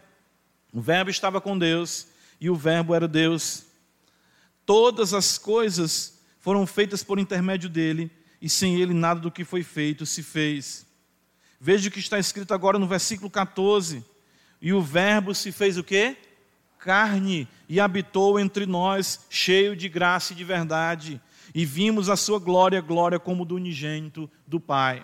[0.73, 2.05] O Verbo estava com Deus
[2.37, 3.68] e o Verbo era Deus.
[4.69, 9.63] Todas as coisas foram feitas por intermédio dele e sem ele nada do que foi
[9.63, 10.85] feito se fez.
[11.59, 14.05] Veja o que está escrito agora no versículo 14.
[14.61, 16.15] E o Verbo se fez o quê?
[16.77, 21.19] Carne e habitou entre nós, cheio de graça e de verdade.
[21.55, 25.03] E vimos a sua glória, glória como do unigênito do Pai.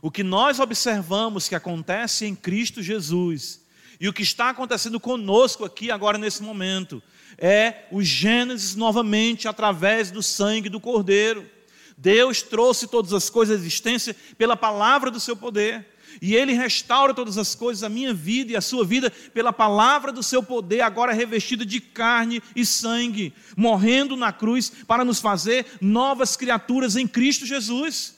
[0.00, 3.60] O que nós observamos que acontece em Cristo Jesus
[3.98, 7.02] e o que está acontecendo conosco aqui agora nesse momento
[7.38, 11.48] é o Gênesis novamente através do sangue do Cordeiro.
[11.96, 15.86] Deus trouxe todas as coisas à existência pela palavra do seu poder.
[16.22, 20.12] E Ele restaura todas as coisas, a minha vida e a sua vida, pela palavra
[20.12, 25.66] do seu poder, agora revestida de carne e sangue, morrendo na cruz para nos fazer
[25.80, 28.14] novas criaturas em Cristo Jesus.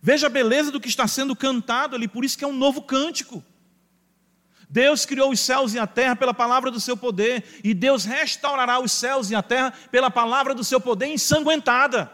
[0.00, 2.82] Veja a beleza do que está sendo cantado ali, por isso que é um novo
[2.82, 3.44] cântico.
[4.70, 8.78] Deus criou os céus e a terra pela palavra do seu poder, e Deus restaurará
[8.78, 12.10] os céus e a terra pela palavra do seu poder ensanguentada.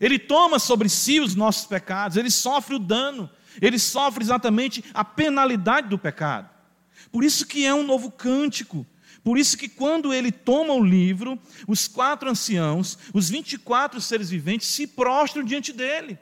[0.00, 3.28] Ele toma sobre si os nossos pecados, ele sofre o dano,
[3.60, 6.48] Ele sofre exatamente a penalidade do pecado.
[7.10, 8.86] Por isso que é um novo cântico.
[9.24, 11.36] Por isso que quando ele toma o livro,
[11.66, 16.16] os quatro anciãos, os 24 seres viventes se prostram diante dele.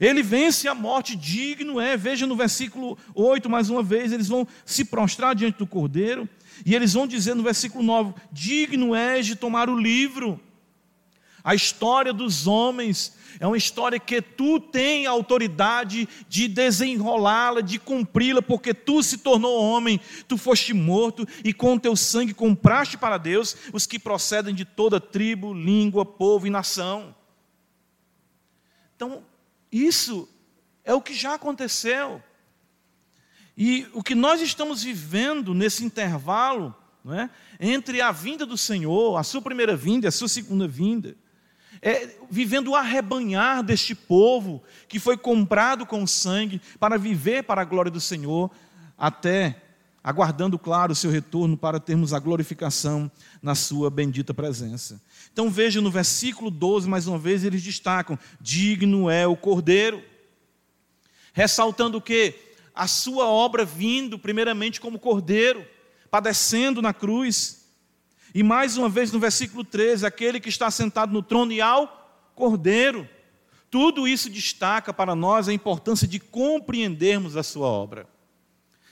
[0.00, 1.96] Ele vence a morte, digno é.
[1.96, 6.28] Veja no versículo 8, mais uma vez, eles vão se prostrar diante do cordeiro.
[6.64, 10.40] E eles vão dizer no versículo 9: Digno és de tomar o livro.
[11.42, 17.78] A história dos homens é uma história que tu tem a autoridade de desenrolá-la, de
[17.78, 23.16] cumpri-la, porque tu se tornou homem, tu foste morto e com teu sangue compraste para
[23.16, 27.14] Deus os que procedem de toda tribo, língua, povo e nação.
[28.96, 29.22] Então,
[29.70, 30.28] isso
[30.84, 32.22] é o que já aconteceu.
[33.56, 36.74] E o que nós estamos vivendo nesse intervalo,
[37.08, 37.30] é?
[37.58, 41.16] entre a vinda do Senhor, a sua primeira vinda e a sua segunda vinda,
[41.80, 47.64] é vivendo o arrebanhar deste povo que foi comprado com sangue para viver para a
[47.64, 48.50] glória do Senhor,
[48.96, 49.62] até
[50.02, 53.10] aguardando, claro, o seu retorno para termos a glorificação
[53.42, 55.00] na sua bendita presença.
[55.36, 60.02] Então veja no versículo 12, mais uma vez, eles destacam: digno é o Cordeiro,
[61.34, 62.34] ressaltando o que?
[62.74, 65.62] A sua obra vindo, primeiramente, como Cordeiro,
[66.10, 67.66] padecendo na cruz.
[68.34, 72.30] E mais uma vez no versículo 13: aquele que está sentado no trono e ao
[72.34, 73.06] Cordeiro.
[73.70, 78.08] Tudo isso destaca para nós a importância de compreendermos a sua obra.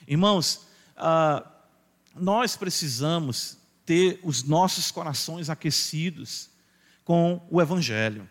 [0.07, 1.43] Irmãos, ah,
[2.15, 6.51] nós precisamos ter os nossos corações aquecidos
[7.05, 8.29] com o Evangelho.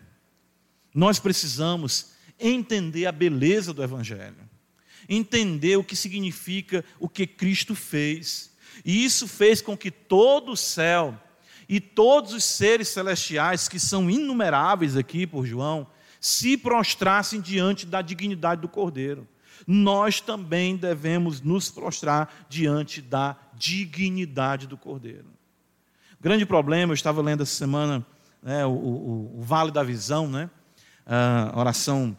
[0.94, 4.48] Nós precisamos entender a beleza do Evangelho,
[5.08, 8.52] entender o que significa o que Cristo fez.
[8.84, 11.20] E isso fez com que todo o céu
[11.68, 15.86] e todos os seres celestiais, que são inumeráveis aqui por João,
[16.20, 19.26] se prostrassem diante da dignidade do Cordeiro.
[19.66, 25.33] Nós também devemos nos prostrar diante da dignidade do Cordeiro.
[26.24, 28.02] Grande problema, eu estava lendo essa semana
[28.42, 30.48] né, o, o, o, Vale da Visão, né?
[31.04, 32.16] A oração,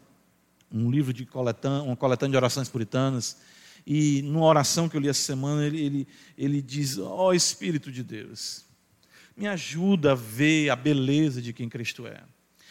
[0.70, 3.38] um livro de coletânea, uma coletânea de orações puritanas.
[3.84, 7.90] E numa oração que eu li essa semana, ele, ele, ele diz: Ó oh, Espírito
[7.90, 8.64] de Deus,
[9.36, 12.22] me ajuda a ver a beleza de quem Cristo é,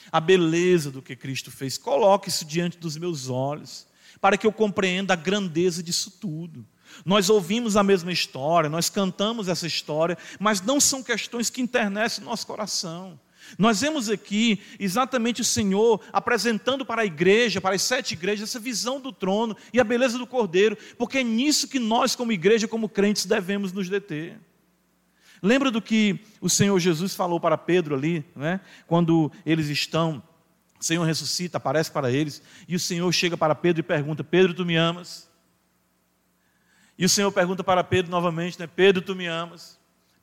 [0.10, 1.78] a beleza do que Cristo fez.
[1.78, 3.86] Coloque isso diante dos meus olhos,
[4.21, 6.65] para que eu compreenda a grandeza disso tudo.
[7.04, 12.24] Nós ouvimos a mesma história, nós cantamos essa história, mas não são questões que internecem
[12.24, 13.20] nosso coração.
[13.58, 18.60] Nós vemos aqui exatamente o Senhor apresentando para a igreja, para as sete igrejas, essa
[18.60, 22.68] visão do trono e a beleza do cordeiro, porque é nisso que nós, como igreja,
[22.68, 24.40] como crentes, devemos nos deter.
[25.42, 28.60] Lembra do que o Senhor Jesus falou para Pedro ali, né?
[28.88, 30.24] quando eles estão,
[30.80, 34.54] o Senhor ressuscita, aparece para eles, e o Senhor chega para Pedro e pergunta: Pedro,
[34.54, 35.30] tu me amas?
[36.98, 38.68] E o Senhor pergunta para Pedro novamente, né?
[38.68, 39.78] Pedro, tu me amas?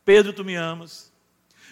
[0.04, 1.12] Pedro, tu me amas?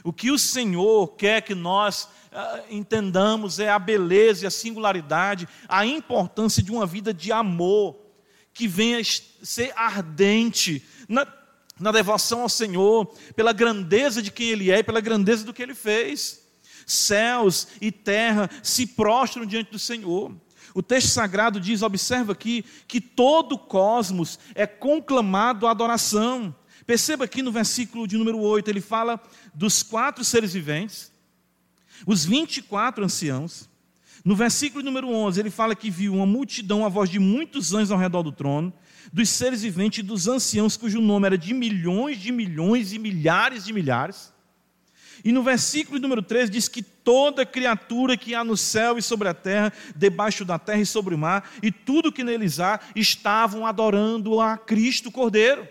[0.04, 5.48] O que o Senhor quer que nós uh, entendamos é a beleza e a singularidade,
[5.68, 7.98] a importância de uma vida de amor
[8.52, 9.00] que venha
[9.42, 11.26] ser ardente na,
[11.78, 15.62] na devoção ao Senhor, pela grandeza de quem Ele é e pela grandeza do que
[15.62, 16.40] Ele fez.
[16.86, 20.34] Céus e terra se prostram diante do Senhor.
[20.74, 26.54] O texto sagrado diz, observa aqui, que todo o cosmos é conclamado à adoração.
[26.86, 29.20] Perceba aqui no versículo de número 8, ele fala
[29.54, 31.12] dos quatro seres viventes,
[32.06, 33.68] os 24 anciãos.
[34.24, 37.90] No versículo número 11, ele fala que viu uma multidão, a voz de muitos anjos
[37.90, 38.72] ao redor do trono,
[39.12, 43.64] dos seres viventes e dos anciãos, cujo nome era de milhões de milhões e milhares
[43.64, 44.32] de milhares.
[45.24, 49.28] E no versículo número 13 diz que toda criatura que há no céu e sobre
[49.28, 53.66] a terra, debaixo da terra e sobre o mar, e tudo que neles há, estavam
[53.66, 55.66] adorando a Cristo Cordeiro.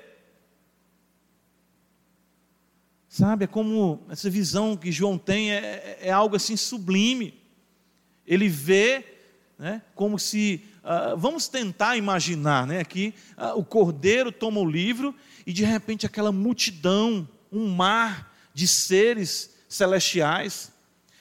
[3.08, 7.34] Sabe, é como essa visão que João tem é, é algo assim sublime.
[8.26, 9.04] Ele vê
[9.58, 10.64] né, como se.
[10.84, 15.14] Uh, vamos tentar imaginar né, aqui: uh, o cordeiro toma o livro
[15.46, 18.29] e de repente aquela multidão, um mar
[18.60, 20.70] de seres celestiais,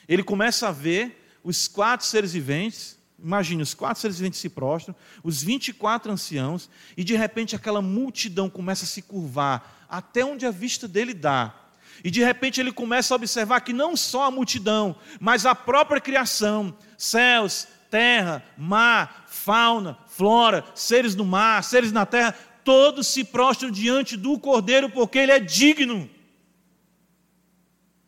[0.09, 4.93] ele começa a ver os quatro seres viventes, imagine, os quatro seres viventes se prostram,
[5.23, 10.51] os 24 anciãos, e de repente aquela multidão começa a se curvar até onde a
[10.51, 11.55] vista dele dá.
[12.03, 16.01] E de repente ele começa a observar que não só a multidão, mas a própria
[16.01, 23.71] criação, céus, terra, mar, fauna, flora, seres no mar, seres na terra, todos se prostram
[23.71, 26.18] diante do Cordeiro porque ele é digno.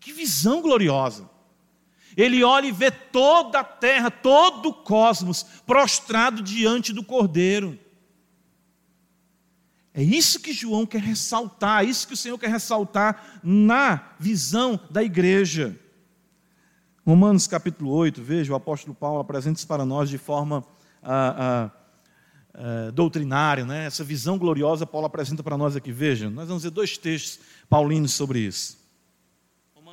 [0.01, 1.29] Que visão gloriosa!
[2.17, 7.79] Ele olha e vê toda a terra, todo o cosmos prostrado diante do Cordeiro.
[9.93, 14.79] É isso que João quer ressaltar, é isso que o Senhor quer ressaltar na visão
[14.89, 15.77] da igreja.
[17.05, 20.65] Romanos capítulo 8, veja, o apóstolo Paulo apresenta isso para nós de forma
[21.03, 21.71] ah, ah,
[22.53, 23.85] ah, doutrinária, né?
[23.85, 25.91] essa visão gloriosa Paulo apresenta para nós aqui.
[25.91, 28.80] Veja, nós vamos ver dois textos paulinos sobre isso.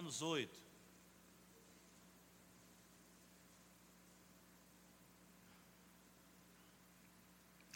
[0.08, 0.58] Romanos 8.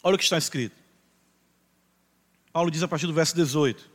[0.02, 0.74] Olha o que está escrito.
[2.50, 3.90] Paulo diz a partir do verso 18: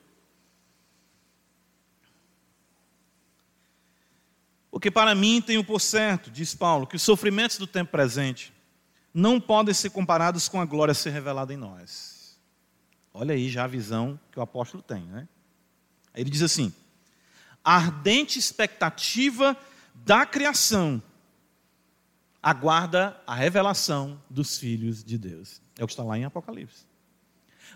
[4.70, 8.54] Porque para mim tenho por certo, diz Paulo, que os sofrimentos do tempo presente
[9.12, 12.40] não podem ser comparados com a glória a ser revelada em nós.
[13.12, 15.28] Olha aí já a visão que o apóstolo tem, né?
[16.14, 16.72] Ele diz assim:
[17.68, 19.58] a ardente expectativa
[19.94, 21.04] da criação
[22.42, 25.62] aguarda a revelação dos filhos de Deus.
[25.78, 26.86] É o que está lá em Apocalipse.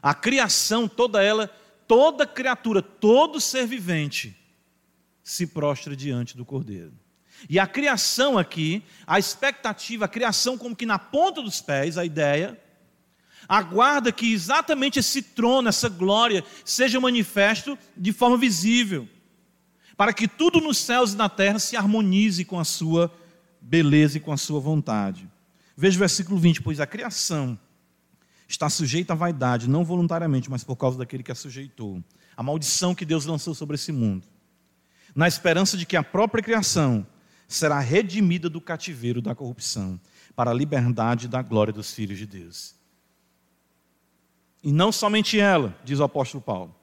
[0.01, 1.47] A criação, toda ela,
[1.89, 4.34] toda criatura, todo ser vivente
[5.21, 6.93] se prostra diante do Cordeiro.
[7.49, 12.06] E a criação aqui, a expectativa, a criação como que na ponta dos pés, a
[12.06, 12.58] ideia,
[13.45, 19.06] aguarda que exatamente esse trono, essa glória, seja manifesto de forma visível,
[20.01, 23.13] para que tudo nos céus e na terra se harmonize com a sua
[23.61, 25.29] beleza e com a sua vontade.
[25.77, 27.55] Veja o versículo 20: Pois a criação
[28.47, 32.03] está sujeita à vaidade, não voluntariamente, mas por causa daquele que a sujeitou.
[32.35, 34.25] A maldição que Deus lançou sobre esse mundo.
[35.13, 37.05] Na esperança de que a própria criação
[37.47, 40.01] será redimida do cativeiro da corrupção,
[40.35, 42.73] para a liberdade da glória dos filhos de Deus.
[44.63, 46.80] E não somente ela, diz o apóstolo Paulo.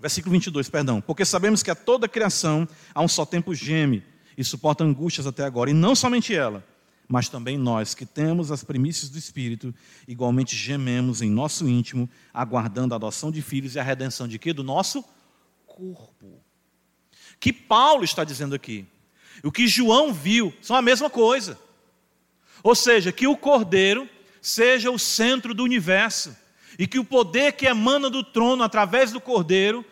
[0.00, 1.00] Versículo 22, perdão.
[1.00, 4.02] Porque sabemos que a toda criação a um só tempo geme
[4.36, 5.70] e suporta angústias até agora.
[5.70, 6.64] E não somente ela,
[7.06, 9.74] mas também nós que temos as primícias do Espírito,
[10.08, 14.52] igualmente gememos em nosso íntimo, aguardando a adoção de filhos e a redenção de quê?
[14.52, 15.04] Do nosso
[15.66, 16.40] corpo.
[17.38, 18.86] Que Paulo está dizendo aqui.
[19.42, 21.58] O que João viu são a mesma coisa.
[22.62, 24.08] Ou seja, que o Cordeiro
[24.40, 26.34] seja o centro do universo
[26.78, 29.84] e que o poder que emana do trono através do Cordeiro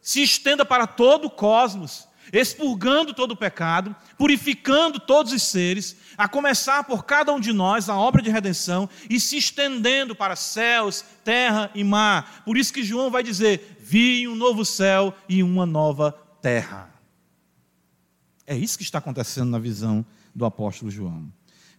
[0.00, 6.26] se estenda para todo o cosmos expurgando todo o pecado, purificando todos os seres, a
[6.26, 11.04] começar por cada um de nós a obra de redenção e se estendendo para céus,
[11.24, 12.42] terra e mar.
[12.44, 16.90] Por isso que João vai dizer: Vi um novo céu e uma nova terra.
[18.46, 20.04] É isso que está acontecendo na visão
[20.34, 21.30] do apóstolo João.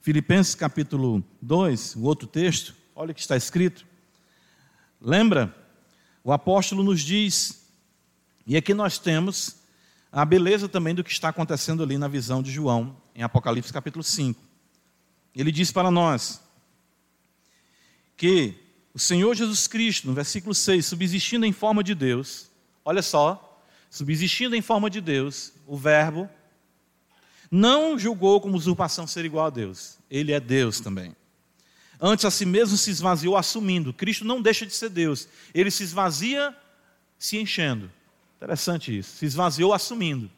[0.01, 3.86] Filipenses capítulo 2, o outro texto, olha o que está escrito.
[5.06, 5.54] Lembra?
[6.24, 7.68] O apóstolo nos diz,
[8.48, 9.58] e aqui nós temos
[10.10, 14.02] a beleza também do que está acontecendo ali na visão de João, em Apocalipse capítulo
[14.02, 14.42] 5.
[15.36, 16.42] Ele diz para nós
[18.16, 18.56] que
[18.94, 22.50] o Senhor Jesus Cristo, no versículo 6, subsistindo em forma de Deus,
[22.86, 26.30] olha só, subsistindo em forma de Deus, o Verbo
[27.52, 31.13] não julgou como usurpação ser igual a Deus, ele é Deus também.
[32.06, 35.84] Antes a si mesmo se esvaziou assumindo, Cristo não deixa de ser Deus, ele se
[35.84, 36.54] esvazia
[37.18, 37.89] se enchendo.
[38.36, 39.16] Interessante isso.
[39.16, 40.30] Se esvaziou assumindo.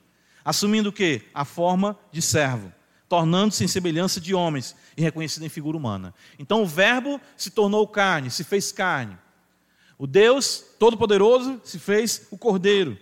[0.45, 1.23] Assumindo o quê?
[1.34, 2.71] A forma de servo,
[3.10, 6.13] tornando-se em semelhança de homens e reconhecido em figura humana.
[6.38, 9.17] Então o Verbo se tornou carne, se fez carne.
[9.97, 12.95] O Deus Todo-Poderoso se fez o Cordeiro,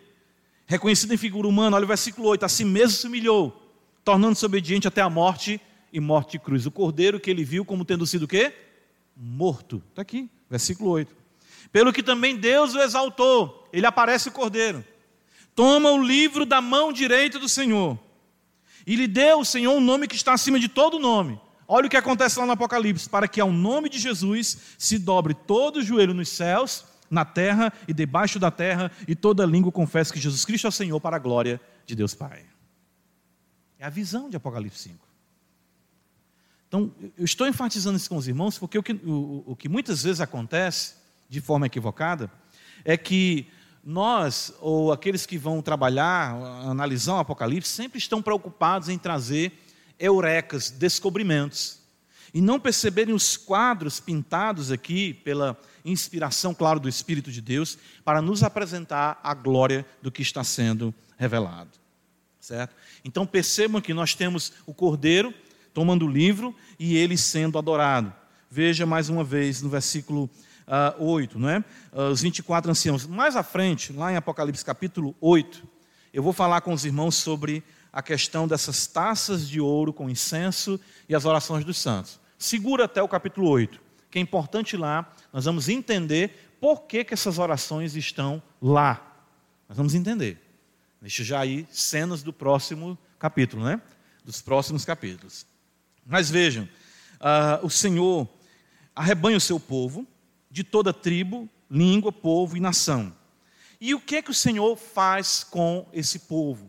[0.65, 1.76] reconhecido em figura humana.
[1.76, 3.62] Olha o versículo 8: a si mesmo se humilhou,
[4.06, 5.60] tornando-se obediente até a morte
[5.93, 6.65] e morte de cruz.
[6.65, 8.53] O Cordeiro que ele viu como tendo sido o quê?
[9.15, 9.82] Morto.
[9.89, 11.15] Está aqui, versículo 8.
[11.71, 14.84] Pelo que também Deus o exaltou, ele aparece o Cordeiro
[15.56, 17.97] toma o livro da mão direita do Senhor
[18.86, 21.39] e lhe deu o Senhor um nome que está acima de todo nome.
[21.67, 25.34] Olha o que acontece lá no Apocalipse: para que ao nome de Jesus se dobre
[25.34, 30.12] todo o joelho nos céus, na terra e debaixo da terra, e toda língua confesse
[30.12, 32.45] que Jesus Cristo é o Senhor para a glória de Deus Pai.
[33.79, 35.12] É a visão de Apocalipse 5.
[36.73, 40.02] Então, eu estou enfatizando isso com os irmãos, porque o que, o, o que muitas
[40.02, 40.95] vezes acontece,
[41.29, 42.31] de forma equivocada,
[42.83, 43.45] é que
[43.83, 46.33] nós, ou aqueles que vão trabalhar,
[46.67, 49.54] analisar o Apocalipse, sempre estão preocupados em trazer
[50.00, 51.77] eurecas, descobrimentos.
[52.33, 58.19] E não perceberem os quadros pintados aqui pela inspiração, claro, do Espírito de Deus, para
[58.19, 61.69] nos apresentar a glória do que está sendo revelado.
[62.39, 62.75] Certo?
[63.06, 65.31] Então percebam que nós temos o Cordeiro
[65.74, 68.13] tomando o livro e ele sendo adorado.
[68.50, 70.30] Veja mais uma vez no versículo uh,
[70.67, 71.60] ah, 8, não é?
[71.92, 73.08] Uh, os 24 anciãos.
[73.08, 75.67] Mais à frente, lá em Apocalipse capítulo 8,
[76.13, 80.80] eu vou falar com os irmãos sobre a questão dessas taças de ouro com incenso
[81.08, 82.19] e as orações dos santos.
[82.38, 87.13] Segura até o capítulo 8, que é importante lá, nós vamos entender por que, que
[87.13, 89.26] essas orações estão lá.
[89.67, 90.42] Nós vamos entender.
[91.02, 93.82] Deixa já aí cenas do próximo capítulo, né?
[94.24, 95.46] Dos próximos capítulos.
[96.06, 96.67] Mas vejam,
[97.19, 98.27] uh, o Senhor
[98.95, 100.06] arrebanha o seu povo
[100.49, 103.13] de toda tribo, língua, povo e nação.
[103.79, 106.65] E o que é que o Senhor faz com esse povo?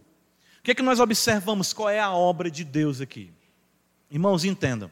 [0.58, 1.72] O que é que nós observamos?
[1.72, 3.30] Qual é a obra de Deus aqui?
[4.10, 4.90] Irmãos, entendam.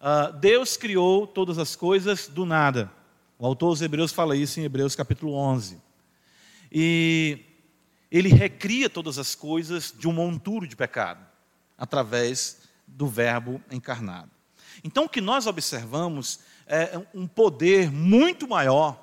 [0.00, 2.90] Uh, Deus criou todas as coisas do nada.
[3.38, 5.80] O autor dos Hebreus fala isso em Hebreus capítulo 11.
[6.70, 7.40] E
[8.10, 11.26] ele recria todas as coisas de um monturo de pecado,
[11.76, 14.30] através do Verbo encarnado.
[14.82, 18.98] Então, o que nós observamos é um poder muito maior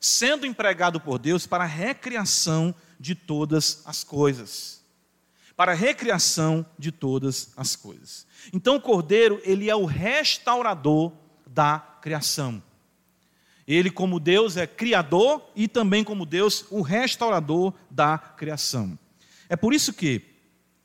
[0.00, 4.82] sendo empregado por Deus para a recriação de todas as coisas.
[5.54, 8.26] Para a recriação de todas as coisas.
[8.52, 11.12] Então, o Cordeiro, ele é o restaurador
[11.46, 12.60] da criação.
[13.66, 18.98] Ele, como Deus, é criador e também, como Deus, o restaurador da criação.
[19.48, 20.31] É por isso que,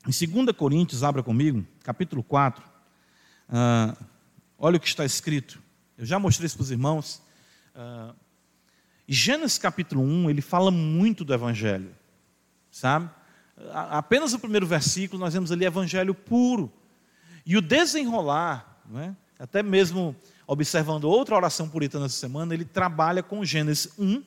[0.07, 2.63] em 2 Coríntios, abra comigo, capítulo 4,
[3.49, 3.95] ah,
[4.57, 5.61] olha o que está escrito.
[5.97, 7.21] Eu já mostrei isso para os irmãos.
[7.75, 8.13] Ah,
[9.07, 11.93] Gênesis capítulo 1, ele fala muito do Evangelho,
[12.71, 13.09] sabe?
[13.73, 16.71] Apenas o primeiro versículo nós vemos ali Evangelho puro.
[17.45, 19.15] E o desenrolar, né?
[19.39, 24.23] até mesmo observando outra oração puritana essa semana, ele trabalha com Gênesis 1,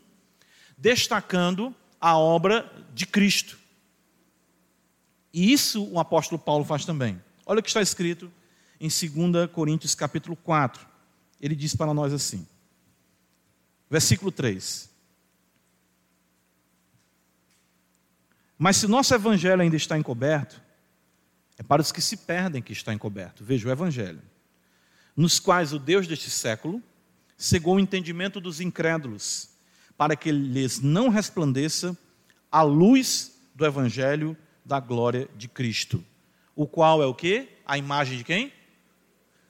[0.77, 3.60] destacando a obra de Cristo.
[5.33, 7.21] E isso o apóstolo Paulo faz também.
[7.47, 8.31] Olha o que está escrito
[8.81, 10.87] em 2 Coríntios capítulo 4.
[11.41, 12.47] Ele diz para nós assim:
[13.89, 14.91] Versículo 3.
[18.59, 20.61] Mas se nosso evangelho ainda está encoberto,
[21.57, 23.43] é para os que se perdem que está encoberto.
[23.43, 24.21] Veja o evangelho.
[25.17, 26.83] Nos quais o Deus deste século
[27.37, 29.49] cegou o entendimento dos incrédulos,
[29.97, 31.97] para que lhes não resplandeça
[32.53, 36.05] a luz do evangelho da glória de Cristo.
[36.55, 37.49] O qual é o que?
[37.65, 38.53] A imagem de quem?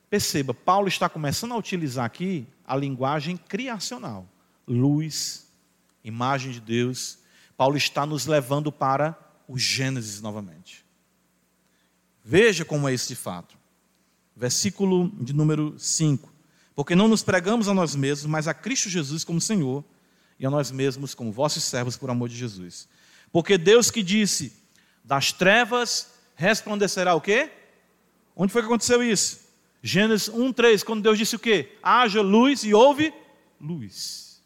[0.08, 4.26] Perceba, Paulo está começando a utilizar aqui a linguagem criacional.
[4.66, 5.46] Luz,
[6.02, 7.18] imagem de Deus.
[7.56, 10.84] Paulo está nos levando para o Gênesis novamente.
[12.24, 13.56] Veja como é esse fato.
[14.34, 16.32] Versículo de número 5.
[16.74, 19.84] Porque não nos pregamos a nós mesmos, mas a Cristo Jesus como Senhor,
[20.38, 22.88] e a nós mesmos como vossos servos por amor de Jesus.
[23.30, 24.52] Porque Deus que disse:
[25.10, 27.50] das trevas resplandecerá o quê?
[28.36, 29.40] Onde foi que aconteceu isso?
[29.82, 31.76] Gênesis 1:3, quando Deus disse o quê?
[31.82, 33.12] Haja luz e houve
[33.60, 34.40] luz.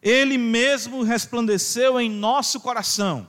[0.00, 3.28] Ele mesmo resplandeceu em nosso coração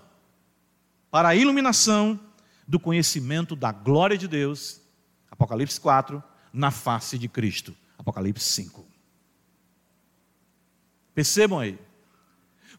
[1.09, 2.19] para a iluminação
[2.67, 4.79] do conhecimento da glória de Deus,
[5.31, 6.23] Apocalipse 4,
[6.53, 8.85] na face de Cristo, Apocalipse 5.
[11.15, 11.79] Percebam aí.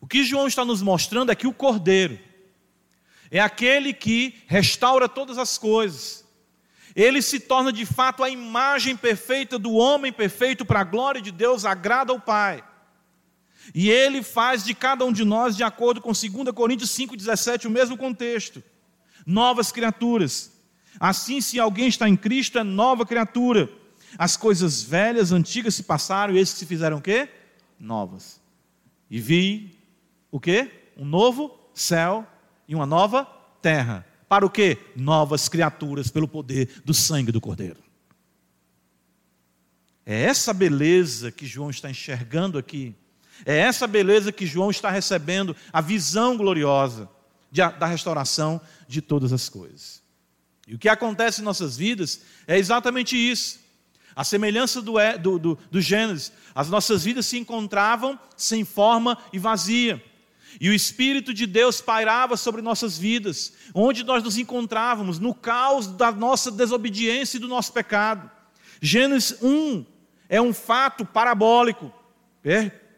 [0.00, 2.30] O que João está nos mostrando é que o Cordeiro
[3.32, 6.22] é aquele que restaura todas as coisas
[6.94, 11.30] ele se torna de fato a imagem perfeita do homem perfeito para a glória de
[11.30, 12.62] Deus, agrada ao Pai.
[13.74, 17.70] E ele faz de cada um de nós, de acordo com 2 Coríntios 5,17, o
[17.70, 18.62] mesmo contexto:
[19.24, 20.52] novas criaturas.
[21.00, 23.70] Assim, se alguém está em Cristo, é nova criatura.
[24.18, 27.28] As coisas velhas, antigas se passaram, e esses se fizeram o quê?
[27.80, 28.40] Novas.
[29.10, 29.78] E vi
[30.30, 30.70] o quê?
[30.96, 32.26] Um novo céu
[32.72, 33.26] e uma nova
[33.60, 34.78] terra para o quê?
[34.96, 37.76] Novas criaturas pelo poder do sangue do Cordeiro.
[40.06, 42.94] É essa beleza que João está enxergando aqui.
[43.44, 47.10] É essa beleza que João está recebendo, a visão gloriosa
[47.50, 48.58] de, da restauração
[48.88, 50.02] de todas as coisas.
[50.66, 53.60] E o que acontece em nossas vidas é exatamente isso.
[54.16, 59.38] A semelhança do, do, do, do Gênesis, as nossas vidas se encontravam sem forma e
[59.38, 60.02] vazia.
[60.60, 65.86] E o Espírito de Deus pairava sobre nossas vidas, onde nós nos encontrávamos, no caos
[65.86, 68.30] da nossa desobediência e do nosso pecado.
[68.80, 69.84] Gênesis 1
[70.28, 71.92] é um fato parabólico.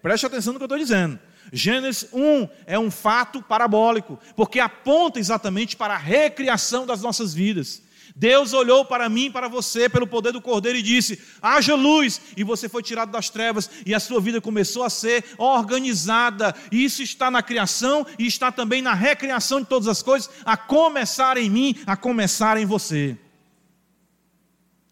[0.02, 1.18] Preste atenção no que eu estou dizendo.
[1.52, 7.82] Gênesis 1 é um fato parabólico, porque aponta exatamente para a recriação das nossas vidas.
[8.16, 12.44] Deus olhou para mim, para você, pelo poder do Cordeiro e disse: haja luz, e
[12.44, 16.54] você foi tirado das trevas, e a sua vida começou a ser organizada.
[16.70, 21.36] Isso está na criação e está também na recriação de todas as coisas, a começar
[21.36, 23.18] em mim, a começar em você.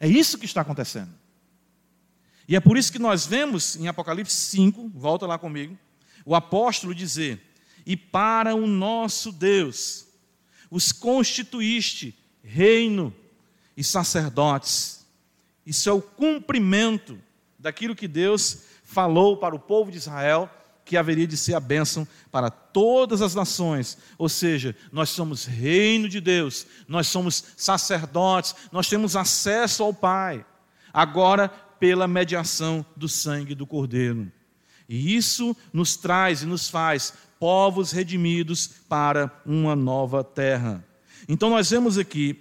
[0.00, 1.14] É isso que está acontecendo.
[2.48, 5.78] E é por isso que nós vemos em Apocalipse 5, volta lá comigo,
[6.24, 7.40] o apóstolo dizer:
[7.86, 10.08] E para o nosso Deus
[10.68, 13.14] os constituíste reino
[13.76, 15.06] e sacerdotes.
[15.64, 17.18] Isso é o cumprimento
[17.58, 20.50] daquilo que Deus falou para o povo de Israel
[20.84, 23.96] que haveria de ser a bênção para todas as nações.
[24.18, 30.44] Ou seja, nós somos reino de Deus, nós somos sacerdotes, nós temos acesso ao Pai,
[30.92, 34.30] agora pela mediação do sangue do Cordeiro.
[34.88, 40.84] E isso nos traz e nos faz povos redimidos para uma nova terra.
[41.32, 42.36] Então nós vemos aqui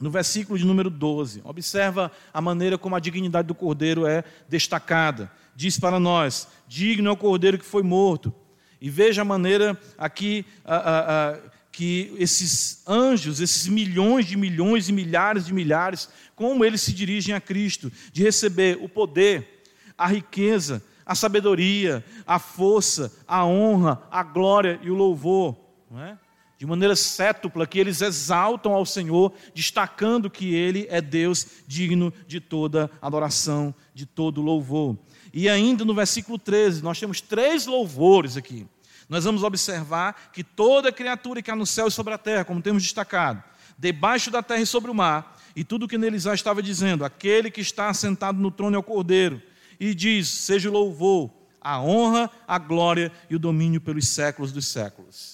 [0.00, 5.30] no versículo de número 12, observa a maneira como a dignidade do cordeiro é destacada.
[5.54, 8.34] Diz para nós: digno é o cordeiro que foi morto.
[8.80, 11.38] E veja a maneira aqui a, a, a,
[11.70, 17.36] que esses anjos, esses milhões de milhões e milhares de milhares, como eles se dirigem
[17.36, 19.62] a Cristo, de receber o poder,
[19.96, 25.56] a riqueza, a sabedoria, a força, a honra, a glória e o louvor.
[25.88, 26.18] Não é?
[26.58, 32.40] De maneira cétupla, que eles exaltam ao Senhor, destacando que Ele é Deus digno de
[32.40, 34.96] toda adoração, de todo louvor.
[35.32, 38.66] E ainda no versículo 13, nós temos três louvores aqui.
[39.08, 42.62] Nós vamos observar que toda criatura que há no céu e sobre a terra, como
[42.62, 43.42] temos destacado,
[43.76, 47.50] debaixo da terra e sobre o mar, e tudo que neles já estava dizendo, aquele
[47.50, 49.42] que está sentado no trono é o Cordeiro,
[49.78, 51.30] e diz: seja o louvor,
[51.60, 55.33] a honra, a glória e o domínio pelos séculos dos séculos.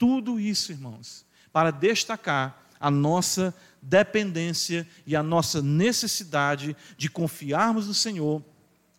[0.00, 7.92] Tudo isso, irmãos, para destacar a nossa dependência e a nossa necessidade de confiarmos no
[7.92, 8.42] Senhor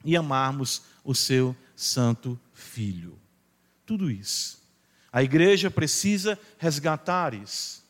[0.06, 3.18] e amarmos o seu Santo Filho.
[3.84, 4.62] Tudo isso.
[5.12, 7.84] A igreja precisa resgatar isso.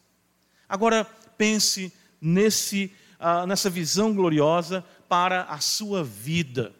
[0.70, 1.03] Agora,
[1.38, 1.91] pense
[2.22, 6.74] nesse, uh, nessa visão gloriosa para a sua vida,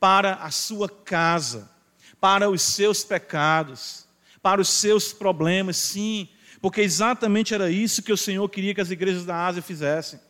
[0.00, 1.70] para a sua casa,
[2.18, 4.05] para os seus pecados
[4.46, 6.28] para os seus problemas, sim,
[6.60, 10.20] porque exatamente era isso que o Senhor queria que as igrejas da Ásia fizessem.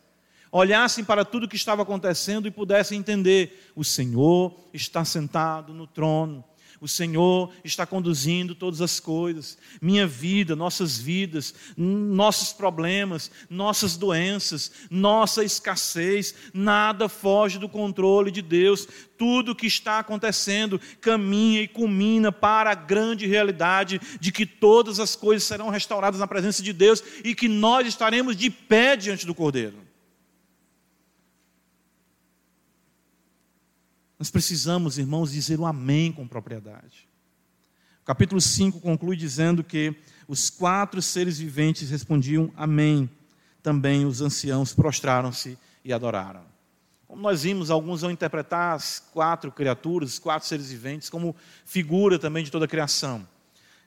[0.51, 6.43] Olhassem para tudo que estava acontecendo e pudessem entender: o Senhor está sentado no trono,
[6.79, 9.57] o Senhor está conduzindo todas as coisas.
[9.81, 18.41] Minha vida, nossas vidas, nossos problemas, nossas doenças, nossa escassez, nada foge do controle de
[18.41, 18.87] Deus.
[19.17, 25.15] Tudo que está acontecendo caminha e culmina para a grande realidade de que todas as
[25.15, 29.33] coisas serão restauradas na presença de Deus e que nós estaremos de pé diante do
[29.33, 29.86] Cordeiro.
[34.17, 37.07] Nós precisamos, irmãos, dizer o amém com propriedade.
[38.01, 39.95] O capítulo 5 conclui dizendo que
[40.27, 43.09] os quatro seres viventes respondiam amém.
[43.61, 46.43] Também os anciãos prostraram-se e adoraram.
[47.07, 52.17] Como nós vimos, alguns vão interpretar as quatro criaturas, os quatro seres viventes, como figura
[52.19, 53.27] também de toda a criação.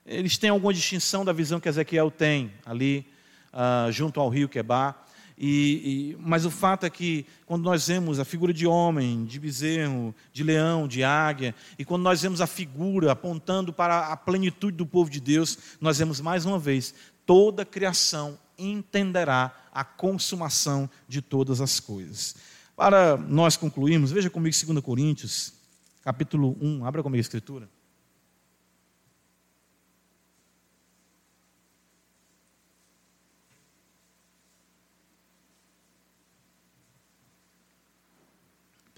[0.07, 3.07] Eles têm alguma distinção da visão que Ezequiel tem ali,
[3.53, 5.07] uh, junto ao rio Quebar.
[5.43, 9.41] E, e, mas o fato é que, quando nós vemos a figura de homem, de
[9.41, 14.77] bezerro, de leão, de águia, e quando nós vemos a figura apontando para a plenitude
[14.77, 16.93] do povo de Deus, nós vemos mais uma vez:
[17.25, 22.37] toda a criação entenderá a consumação de todas as coisas.
[22.77, 25.55] Para nós concluirmos, veja comigo 2 Coríntios,
[26.03, 27.67] capítulo 1, abra comigo a escritura.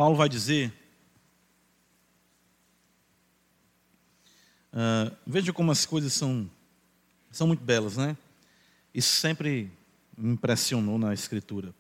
[0.02, 0.72] Paulo vai dizer.
[4.72, 6.50] Uh, veja como as coisas são,
[7.30, 8.16] são muito belas, né?
[8.92, 9.70] Isso sempre
[10.18, 11.72] me impressionou na Escritura.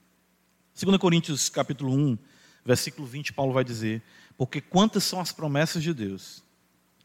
[0.80, 2.16] 2 Coríntios capítulo 1,
[2.64, 4.00] versículo 20, Paulo vai dizer,
[4.38, 6.44] porque quantas são as promessas de Deus?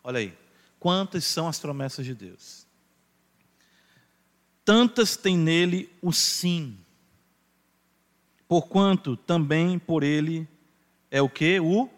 [0.04, 0.38] Olha aí,
[0.80, 2.68] quantas são as promessas de Deus?
[4.64, 6.78] Tantas tem nele o sim,
[8.48, 10.48] porquanto também por ele
[11.10, 11.60] é o que?
[11.60, 11.90] O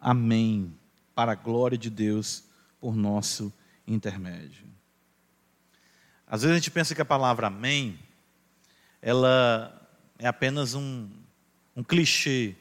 [0.00, 0.74] Amém,
[1.14, 2.44] para a glória de Deus
[2.78, 3.52] por nosso
[3.86, 4.66] intermédio.
[6.26, 7.98] Às vezes a gente pensa que a palavra Amém,
[9.00, 11.08] ela é apenas um,
[11.74, 12.54] um clichê,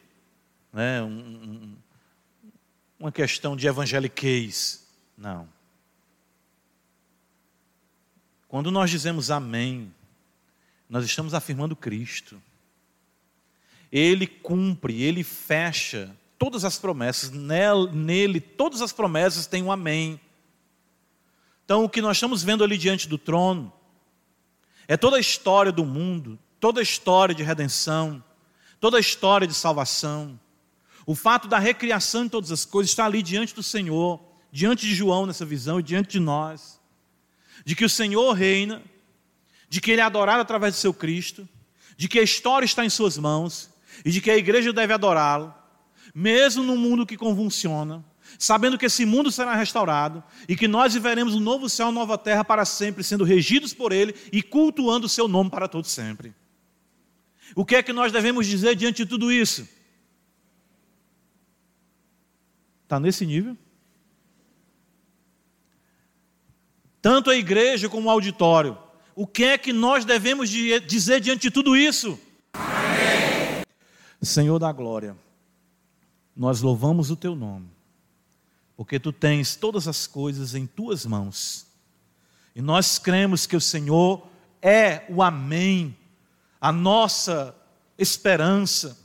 [0.71, 1.01] né?
[1.01, 1.78] Um, um,
[2.99, 4.88] uma questão de evangeliquez.
[5.17, 5.47] Não.
[8.47, 9.93] Quando nós dizemos Amém,
[10.89, 12.41] nós estamos afirmando Cristo
[13.91, 20.19] ele cumpre, ele fecha todas as promessas, nele todas as promessas têm um amém.
[21.63, 23.71] Então, o que nós estamos vendo ali diante do trono
[24.88, 28.23] é toda a história do mundo, toda a história de redenção,
[28.79, 30.39] toda a história de salvação.
[31.05, 34.19] O fato da recriação de todas as coisas está ali diante do Senhor,
[34.51, 36.79] diante de João nessa visão e diante de nós,
[37.63, 38.83] de que o Senhor reina,
[39.67, 41.47] de que ele é adorado através do seu Cristo,
[41.97, 43.69] de que a história está em suas mãos
[44.03, 45.53] e de que a igreja deve adorá-lo,
[46.13, 48.03] mesmo num mundo que convulsiona,
[48.39, 52.43] sabendo que esse mundo será restaurado e que nós viveremos um novo céu, nova terra
[52.43, 56.33] para sempre, sendo regidos por ele e cultuando o seu nome para todo sempre.
[57.55, 59.67] O que é que nós devemos dizer diante de tudo isso?
[62.83, 63.57] Está nesse nível?
[67.01, 68.77] Tanto a igreja como o auditório.
[69.15, 72.19] O que é que nós devemos dizer diante de tudo isso?
[74.26, 75.15] Senhor da glória,
[76.36, 77.69] nós louvamos o teu nome,
[78.76, 81.65] porque tu tens todas as coisas em tuas mãos.
[82.55, 84.28] E nós cremos que o Senhor
[84.61, 85.95] é o Amém,
[86.59, 87.55] a nossa
[87.97, 88.97] esperança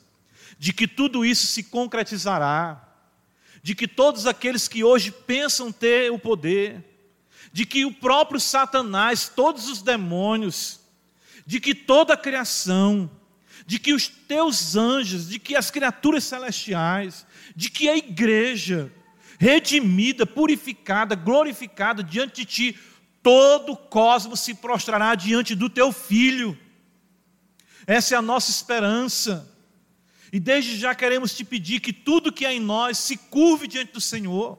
[0.59, 2.91] de que tudo isso se concretizará
[3.63, 6.85] de que todos aqueles que hoje pensam ter o poder,
[7.53, 10.81] de que o próprio Satanás, todos os demônios,
[11.45, 13.11] de que toda a criação,
[13.71, 18.93] de que os teus anjos, de que as criaturas celestiais, de que a igreja,
[19.39, 22.79] redimida, purificada, glorificada diante de ti,
[23.23, 26.59] todo o cosmos se prostrará diante do teu filho.
[27.87, 29.49] Essa é a nossa esperança.
[30.33, 33.93] E desde já queremos te pedir que tudo que é em nós se curve diante
[33.93, 34.59] do Senhor.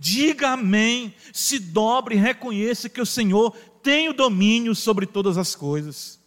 [0.00, 3.52] Diga amém, se dobre e reconheça que o Senhor
[3.84, 6.17] tem o domínio sobre todas as coisas.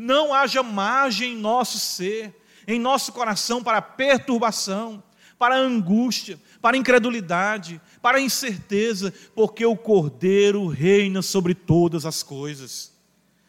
[0.00, 2.32] Não haja margem em nosso ser,
[2.68, 5.02] em nosso coração para perturbação,
[5.36, 12.92] para angústia, para incredulidade, para incerteza, porque o Cordeiro reina sobre todas as coisas.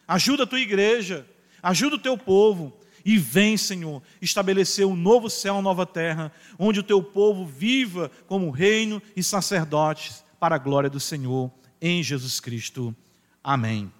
[0.08, 1.24] Ajuda a tua igreja,
[1.62, 6.80] ajuda o teu povo e vem, Senhor, estabelecer um novo céu, uma nova terra, onde
[6.80, 11.48] o teu povo viva como reino e sacerdotes para a glória do Senhor,
[11.80, 12.92] em Jesus Cristo.
[13.40, 13.92] Amém.